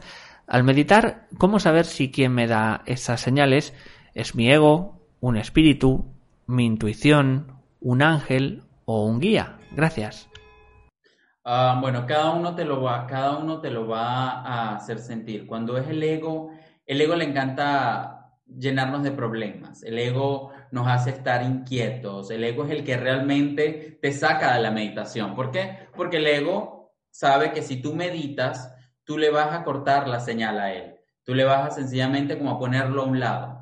al 0.48 0.64
meditar, 0.64 1.28
¿cómo 1.38 1.60
saber 1.60 1.86
si 1.86 2.12
quien 2.12 2.32
me 2.34 2.48
da 2.48 2.84
esas 2.86 3.22
señales 3.22 3.74
es 4.14 4.36
mi 4.36 4.52
ego, 4.52 5.02
un 5.20 5.38
espíritu, 5.38 6.06
mi 6.46 6.66
intuición, 6.66 7.62
un 7.82 8.02
ángel 8.04 8.64
o 8.86 9.06
un 9.06 9.20
guía? 9.20 9.58
Gracias. 9.72 10.30
Ah, 11.44 11.78
bueno, 11.82 12.06
cada 12.08 12.32
uno, 12.32 12.56
te 12.56 12.66
lo 12.66 12.82
va, 12.82 13.06
cada 13.08 13.38
uno 13.38 13.60
te 13.60 13.70
lo 13.70 13.88
va 13.88 14.42
a 14.42 14.76
hacer 14.76 15.00
sentir. 15.00 15.46
Cuando 15.48 15.78
es 15.78 15.88
el 15.88 16.02
ego, 16.02 16.52
el 16.86 17.02
ego 17.02 17.16
le 17.16 17.26
encanta 17.26 18.32
llenarnos 18.48 19.04
de 19.04 19.12
problemas. 19.12 19.84
El 19.84 19.98
ego 19.98 20.52
nos 20.72 20.88
hace 20.88 21.12
estar 21.12 21.44
inquietos. 21.44 22.30
El 22.32 22.44
ego 22.44 22.66
es 22.66 22.72
el 22.72 22.84
que 22.84 22.98
realmente 22.98 23.98
te 24.02 24.12
saca 24.12 24.56
de 24.56 24.62
la 24.62 24.72
meditación. 24.72 25.36
¿Por 25.36 25.52
qué? 25.52 25.88
Porque 25.96 26.18
el 26.18 26.28
ego 26.28 26.94
sabe 27.10 27.52
que 27.52 27.62
si 27.62 27.82
tú 27.82 27.96
meditas, 27.96 28.75
tú 29.06 29.18
le 29.18 29.30
vas 29.30 29.54
a 29.54 29.64
cortar 29.64 30.08
la 30.08 30.20
señal 30.20 30.60
a 30.60 30.74
él. 30.74 30.96
Tú 31.24 31.34
le 31.34 31.46
vas 31.46 31.68
a 31.68 31.72
sencillamente 31.72 32.38
como 32.38 32.52
a 32.52 32.60
ponerlo 32.60 33.04
a 33.04 33.06
un 33.06 33.20
lado. 33.20 33.62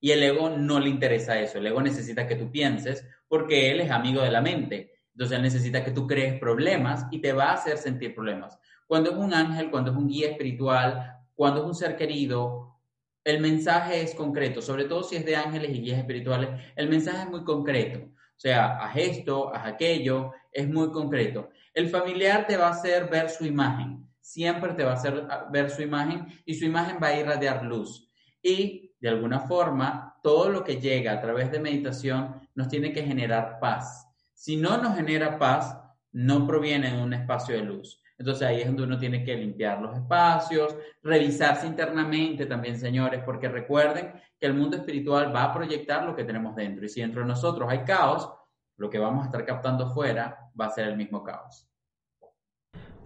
Y 0.00 0.12
el 0.12 0.22
ego 0.22 0.50
no 0.50 0.80
le 0.80 0.88
interesa 0.88 1.38
eso. 1.38 1.58
El 1.58 1.66
ego 1.66 1.82
necesita 1.82 2.26
que 2.26 2.36
tú 2.36 2.50
pienses 2.50 3.06
porque 3.28 3.70
él 3.70 3.80
es 3.80 3.90
amigo 3.90 4.22
de 4.22 4.30
la 4.30 4.40
mente. 4.40 4.92
Entonces 5.12 5.36
él 5.36 5.42
necesita 5.42 5.84
que 5.84 5.90
tú 5.90 6.06
crees 6.06 6.38
problemas 6.38 7.06
y 7.10 7.20
te 7.20 7.32
va 7.32 7.50
a 7.50 7.54
hacer 7.54 7.78
sentir 7.78 8.14
problemas. 8.14 8.58
Cuando 8.86 9.10
es 9.10 9.16
un 9.16 9.32
ángel, 9.32 9.70
cuando 9.70 9.90
es 9.90 9.96
un 9.96 10.08
guía 10.08 10.30
espiritual, 10.30 11.18
cuando 11.34 11.60
es 11.60 11.66
un 11.66 11.74
ser 11.74 11.96
querido, 11.96 12.80
el 13.24 13.40
mensaje 13.40 14.02
es 14.02 14.14
concreto, 14.14 14.60
sobre 14.60 14.84
todo 14.84 15.02
si 15.02 15.16
es 15.16 15.24
de 15.24 15.36
ángeles 15.36 15.70
y 15.70 15.80
guías 15.80 15.98
espirituales, 15.98 16.50
el 16.76 16.88
mensaje 16.88 17.22
es 17.22 17.30
muy 17.30 17.42
concreto. 17.42 18.00
O 18.00 18.40
sea, 18.40 18.76
haz 18.76 18.96
esto, 18.96 19.54
haz 19.54 19.66
aquello, 19.66 20.32
es 20.52 20.68
muy 20.68 20.90
concreto. 20.90 21.48
El 21.72 21.88
familiar 21.88 22.46
te 22.46 22.56
va 22.56 22.66
a 22.68 22.72
hacer 22.72 23.08
ver 23.08 23.30
su 23.30 23.46
imagen 23.46 24.04
siempre 24.24 24.72
te 24.72 24.84
va 24.84 24.92
a 24.92 24.94
hacer 24.94 25.26
ver 25.50 25.70
su 25.70 25.82
imagen 25.82 26.26
y 26.46 26.54
su 26.54 26.64
imagen 26.64 26.96
va 27.00 27.08
a 27.08 27.20
irradiar 27.20 27.62
luz. 27.62 28.10
Y 28.42 28.94
de 28.98 29.10
alguna 29.10 29.40
forma, 29.40 30.18
todo 30.22 30.48
lo 30.48 30.64
que 30.64 30.80
llega 30.80 31.12
a 31.12 31.20
través 31.20 31.52
de 31.52 31.60
meditación 31.60 32.48
nos 32.54 32.68
tiene 32.68 32.90
que 32.90 33.02
generar 33.02 33.58
paz. 33.60 34.08
Si 34.32 34.56
no 34.56 34.78
nos 34.78 34.96
genera 34.96 35.38
paz, 35.38 35.78
no 36.12 36.46
proviene 36.46 36.96
de 36.96 37.02
un 37.02 37.12
espacio 37.12 37.54
de 37.54 37.64
luz. 37.64 38.00
Entonces 38.16 38.48
ahí 38.48 38.62
es 38.62 38.66
donde 38.66 38.84
uno 38.84 38.98
tiene 38.98 39.22
que 39.22 39.36
limpiar 39.36 39.82
los 39.82 39.94
espacios, 39.94 40.74
revisarse 41.02 41.66
internamente 41.66 42.46
también, 42.46 42.78
señores, 42.78 43.22
porque 43.26 43.50
recuerden 43.50 44.14
que 44.40 44.46
el 44.46 44.54
mundo 44.54 44.78
espiritual 44.78 45.34
va 45.34 45.44
a 45.44 45.52
proyectar 45.52 46.02
lo 46.04 46.16
que 46.16 46.24
tenemos 46.24 46.56
dentro. 46.56 46.86
Y 46.86 46.88
si 46.88 47.02
dentro 47.02 47.20
de 47.20 47.28
nosotros 47.28 47.68
hay 47.68 47.84
caos, 47.84 48.32
lo 48.78 48.88
que 48.88 48.98
vamos 48.98 49.24
a 49.24 49.26
estar 49.26 49.44
captando 49.44 49.92
fuera 49.92 50.50
va 50.58 50.66
a 50.66 50.70
ser 50.70 50.88
el 50.88 50.96
mismo 50.96 51.22
caos. 51.22 51.68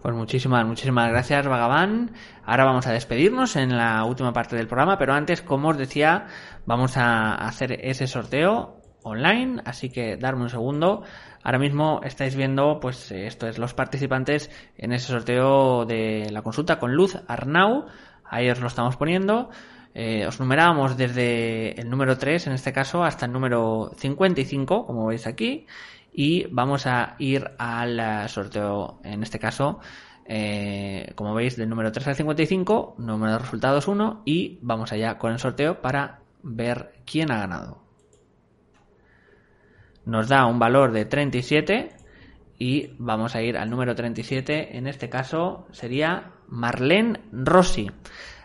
Pues 0.01 0.15
muchísimas, 0.15 0.65
muchísimas 0.65 1.09
gracias, 1.09 1.45
Vagabán. 1.45 2.11
Ahora 2.45 2.63
vamos 2.63 2.87
a 2.87 2.93
despedirnos 2.93 3.57
en 3.57 3.75
la 3.75 4.05
última 4.05 4.31
parte 4.31 4.55
del 4.55 4.67
programa, 4.67 4.97
pero 4.97 5.13
antes, 5.13 5.41
como 5.41 5.69
os 5.69 5.77
decía, 5.77 6.27
vamos 6.65 6.95
a 6.95 7.35
hacer 7.35 7.73
ese 7.83 8.07
sorteo 8.07 8.77
online, 9.03 9.61
así 9.65 9.89
que 9.89 10.15
darme 10.15 10.43
un 10.43 10.49
segundo. 10.49 11.03
Ahora 11.43 11.59
mismo 11.59 11.99
estáis 12.01 12.35
viendo, 12.35 12.79
pues 12.79 13.11
esto 13.11 13.47
es 13.47 13.57
los 13.57 13.73
participantes 13.73 14.49
en 14.77 14.93
ese 14.93 15.07
sorteo 15.07 15.85
de 15.85 16.29
la 16.31 16.43
consulta 16.43 16.79
con 16.79 16.93
Luz 16.93 17.17
Arnau. 17.27 17.87
Ahí 18.23 18.49
os 18.49 18.61
lo 18.61 18.67
estamos 18.67 18.95
poniendo. 18.95 19.49
Eh, 19.93 20.25
os 20.25 20.39
numerábamos 20.39 20.95
desde 20.95 21.79
el 21.79 21.89
número 21.89 22.17
3, 22.17 22.47
en 22.47 22.53
este 22.53 22.71
caso, 22.71 23.03
hasta 23.03 23.25
el 23.25 23.33
número 23.33 23.91
55, 23.97 24.85
como 24.85 25.07
veis 25.07 25.27
aquí 25.27 25.65
y 26.11 26.47
vamos 26.47 26.87
a 26.87 27.15
ir 27.19 27.51
al 27.57 27.99
eh, 27.99 28.27
sorteo, 28.27 28.99
en 29.03 29.23
este 29.23 29.39
caso, 29.39 29.79
eh, 30.25 31.11
como 31.15 31.33
veis, 31.33 31.55
del 31.55 31.69
número 31.69 31.91
3 31.91 32.07
al 32.07 32.15
55, 32.15 32.95
número 32.99 33.33
de 33.33 33.39
resultados 33.39 33.87
1 33.87 34.23
y 34.25 34.59
vamos 34.61 34.91
allá 34.91 35.17
con 35.17 35.31
el 35.31 35.39
sorteo 35.39 35.81
para 35.81 36.19
ver 36.43 36.93
quién 37.05 37.31
ha 37.31 37.39
ganado. 37.39 37.83
Nos 40.05 40.27
da 40.27 40.45
un 40.45 40.59
valor 40.59 40.91
de 40.91 41.05
37 41.05 41.89
y 42.57 42.95
vamos 42.97 43.35
a 43.35 43.41
ir 43.41 43.57
al 43.57 43.69
número 43.69 43.95
37, 43.95 44.77
en 44.77 44.87
este 44.87 45.09
caso 45.09 45.67
sería 45.71 46.33
Marlene 46.47 47.21
Rossi. 47.31 47.89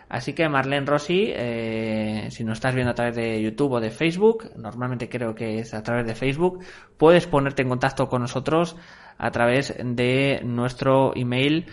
Así 0.09 0.33
que 0.33 0.47
Marlene 0.47 0.85
Rossi, 0.85 1.31
eh, 1.35 2.27
si 2.29 2.43
nos 2.43 2.57
estás 2.57 2.75
viendo 2.75 2.91
a 2.91 2.95
través 2.95 3.15
de 3.15 3.41
YouTube 3.41 3.73
o 3.73 3.79
de 3.79 3.89
Facebook, 3.89 4.51
normalmente 4.55 5.09
creo 5.09 5.33
que 5.33 5.59
es 5.59 5.73
a 5.73 5.83
través 5.83 6.05
de 6.05 6.15
Facebook, 6.15 6.63
puedes 6.97 7.27
ponerte 7.27 7.63
en 7.63 7.69
contacto 7.69 8.07
con 8.07 8.21
nosotros 8.21 8.75
a 9.17 9.31
través 9.31 9.75
de 9.77 10.41
nuestro 10.43 11.15
email 11.15 11.65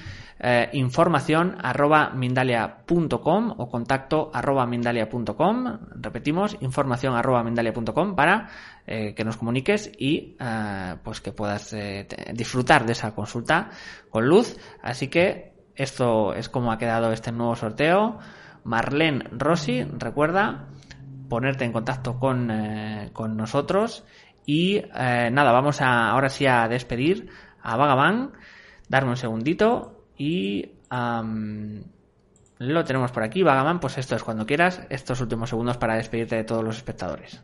eh, 0.45 0.71
información 0.73 1.57
arroba 1.63 2.11
mindalia.com 2.11 3.55
o 3.59 3.69
contacto 3.71 4.29
arroba 4.35 4.67
mindalia.com. 4.67 5.79
Repetimos, 5.95 6.57
información 6.61 7.15
arroba 7.15 7.45
mindalia.com 7.45 8.17
para 8.17 8.49
eh, 8.85 9.15
que 9.15 9.25
nos 9.25 9.37
comuniques 9.37 9.93
y 9.97 10.37
eh, 10.41 10.97
pues 11.05 11.21
que 11.21 11.31
puedas 11.31 11.77
disfrutar 12.35 12.85
de 12.85 12.93
esa 12.93 13.15
consulta 13.15 13.71
con 14.11 14.27
luz. 14.27 14.59
Así 14.83 15.07
que 15.07 15.52
esto 15.75 16.35
es 16.35 16.49
como 16.49 16.73
ha 16.73 16.79
quedado 16.79 17.13
este 17.13 17.33
nuevo 17.33 17.57
sorteo. 17.57 18.19
Marlene 18.65 19.25
Rossi, 19.33 19.85
recuerda 19.85 20.67
ponerte 21.29 21.65
en 21.65 21.73
contacto 21.73 22.19
con, 22.19 22.53
con 23.13 23.37
nosotros 23.37 24.05
y 24.47 24.83
nada, 24.95 25.51
vamos 25.53 25.81
a 25.81 26.11
ahora 26.11 26.29
sí 26.29 26.47
a 26.47 26.69
despedir 26.69 27.31
a 27.63 27.77
Vagaban, 27.77 28.33
darme 28.89 29.11
un 29.11 29.17
segundito 29.17 30.07
y 30.17 30.73
lo 32.59 32.85
tenemos 32.85 33.11
por 33.11 33.23
aquí, 33.23 33.43
Vagaman, 33.43 33.81
pues 33.81 33.99
esto 33.99 34.15
es 34.15 34.23
cuando 34.23 34.47
quieras, 34.47 34.83
estos 34.91 35.21
últimos 35.21 35.51
segundos 35.51 35.79
para 35.79 35.97
despedirte 35.97 36.37
de 36.37 36.45
todos 36.45 36.63
los 36.63 36.77
espectadores. 36.77 37.43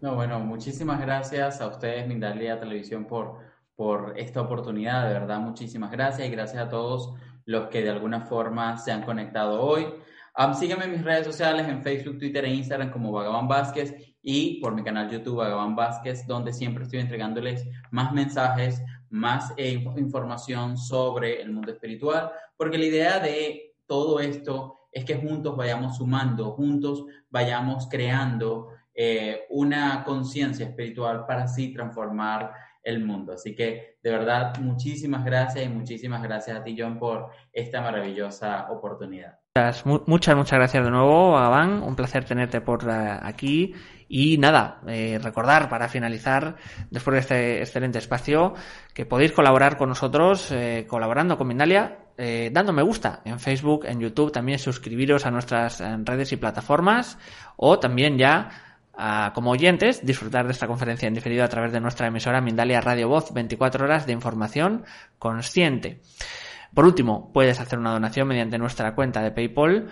No, 0.00 0.14
bueno, 0.14 0.38
muchísimas 0.38 1.00
gracias 1.00 1.60
a 1.60 1.68
ustedes, 1.68 2.06
Mindalia 2.06 2.60
Televisión, 2.60 3.06
por, 3.06 3.38
por 3.74 4.12
esta 4.18 4.42
oportunidad, 4.42 5.08
de 5.08 5.14
verdad, 5.14 5.40
muchísimas 5.40 5.90
gracias 5.90 6.28
y 6.28 6.30
gracias 6.30 6.62
a 6.62 6.68
todos 6.68 7.14
los 7.46 7.68
que 7.68 7.82
de 7.82 7.90
alguna 7.90 8.20
forma 8.22 8.76
se 8.76 8.92
han 8.92 9.02
conectado 9.02 9.62
hoy. 9.62 9.86
sígueme 10.58 10.84
en 10.84 10.92
mis 10.92 11.04
redes 11.04 11.26
sociales, 11.26 11.66
en 11.66 11.82
Facebook, 11.82 12.18
Twitter 12.18 12.44
e 12.44 12.54
Instagram 12.54 12.90
como 12.90 13.12
Vagaban 13.12 13.48
Vázquez 13.48 13.94
y 14.22 14.60
por 14.60 14.74
mi 14.74 14.82
canal 14.82 15.10
YouTube 15.10 15.36
Vagaban 15.36 15.74
Vázquez, 15.74 16.26
donde 16.26 16.52
siempre 16.52 16.84
estoy 16.84 17.00
entregándoles 17.00 17.66
más 17.90 18.12
mensajes, 18.12 18.82
más 19.08 19.54
eh, 19.56 19.84
información 19.96 20.76
sobre 20.76 21.40
el 21.40 21.52
mundo 21.52 21.72
espiritual, 21.72 22.30
porque 22.56 22.78
la 22.78 22.86
idea 22.86 23.20
de 23.20 23.74
todo 23.86 24.20
esto 24.20 24.88
es 24.90 25.04
que 25.04 25.16
juntos 25.16 25.56
vayamos 25.56 25.98
sumando, 25.98 26.52
juntos 26.52 27.04
vayamos 27.30 27.86
creando 27.88 28.68
eh, 28.94 29.42
una 29.50 30.02
conciencia 30.04 30.66
espiritual 30.66 31.26
para 31.26 31.44
así 31.44 31.72
transformar 31.72 32.52
el 32.86 33.04
mundo. 33.04 33.32
Así 33.32 33.54
que 33.54 33.98
de 34.02 34.10
verdad, 34.10 34.56
muchísimas 34.58 35.24
gracias 35.24 35.66
y 35.66 35.68
muchísimas 35.68 36.22
gracias 36.22 36.56
a 36.56 36.62
ti, 36.62 36.76
John, 36.78 36.98
por 36.98 37.30
esta 37.52 37.80
maravillosa 37.80 38.70
oportunidad. 38.70 39.40
Muchas, 40.04 40.36
muchas 40.36 40.58
gracias 40.58 40.84
de 40.84 40.90
nuevo, 40.90 41.36
Abán. 41.36 41.82
Un 41.82 41.96
placer 41.96 42.24
tenerte 42.24 42.60
por 42.60 42.84
eh, 42.88 43.18
aquí. 43.20 43.74
Y 44.08 44.38
nada, 44.38 44.80
eh, 44.86 45.18
recordar 45.20 45.68
para 45.68 45.88
finalizar, 45.88 46.56
después 46.90 47.14
de 47.14 47.20
este 47.20 47.58
excelente 47.58 47.98
espacio, 47.98 48.54
que 48.94 49.04
podéis 49.04 49.32
colaborar 49.32 49.76
con 49.76 49.88
nosotros, 49.88 50.52
eh, 50.52 50.86
colaborando 50.88 51.36
con 51.36 51.48
Mindalia, 51.48 51.98
dando 52.52 52.72
me 52.72 52.82
gusta 52.82 53.20
en 53.24 53.38
Facebook, 53.40 53.84
en 53.84 54.00
YouTube, 54.00 54.32
también 54.32 54.58
suscribiros 54.58 55.26
a 55.26 55.30
nuestras 55.30 55.82
redes 56.04 56.32
y 56.32 56.36
plataformas, 56.36 57.18
o 57.56 57.78
también 57.78 58.16
ya 58.16 58.65
como 59.34 59.50
oyentes, 59.50 60.04
disfrutar 60.04 60.46
de 60.46 60.52
esta 60.52 60.66
conferencia 60.66 61.06
en 61.06 61.14
diferido 61.14 61.44
a 61.44 61.48
través 61.48 61.72
de 61.72 61.80
nuestra 61.80 62.06
emisora 62.06 62.40
Mindalia 62.40 62.80
Radio 62.80 63.08
Voz, 63.08 63.32
24 63.32 63.84
horas 63.84 64.06
de 64.06 64.12
información 64.12 64.84
consciente. 65.18 66.00
Por 66.74 66.84
último, 66.84 67.30
puedes 67.32 67.60
hacer 67.60 67.78
una 67.78 67.92
donación 67.92 68.28
mediante 68.28 68.58
nuestra 68.58 68.94
cuenta 68.94 69.22
de 69.22 69.30
PayPal 69.30 69.88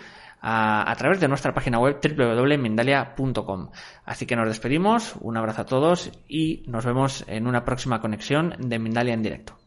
a, 0.47 0.95
través 0.99 1.21
de 1.21 1.29
nuestra 1.29 1.55
página 1.55 1.79
web 1.79 1.99
www.mindalia.com. 2.03 3.71
Así 4.05 4.27
que 4.27 4.37
nos 4.37 4.49
despedimos, 4.49 5.15
un 5.21 5.37
abrazo 5.37 5.63
a 5.63 5.67
todos 5.67 6.11
y 6.29 6.63
nos 6.67 6.85
vemos 6.85 7.25
en 7.27 7.47
una 7.47 7.65
próxima 7.65 8.01
conexión 8.01 8.55
de 8.59 8.79
Mindalia 8.79 9.15
en 9.15 9.23
directo. 9.23 9.64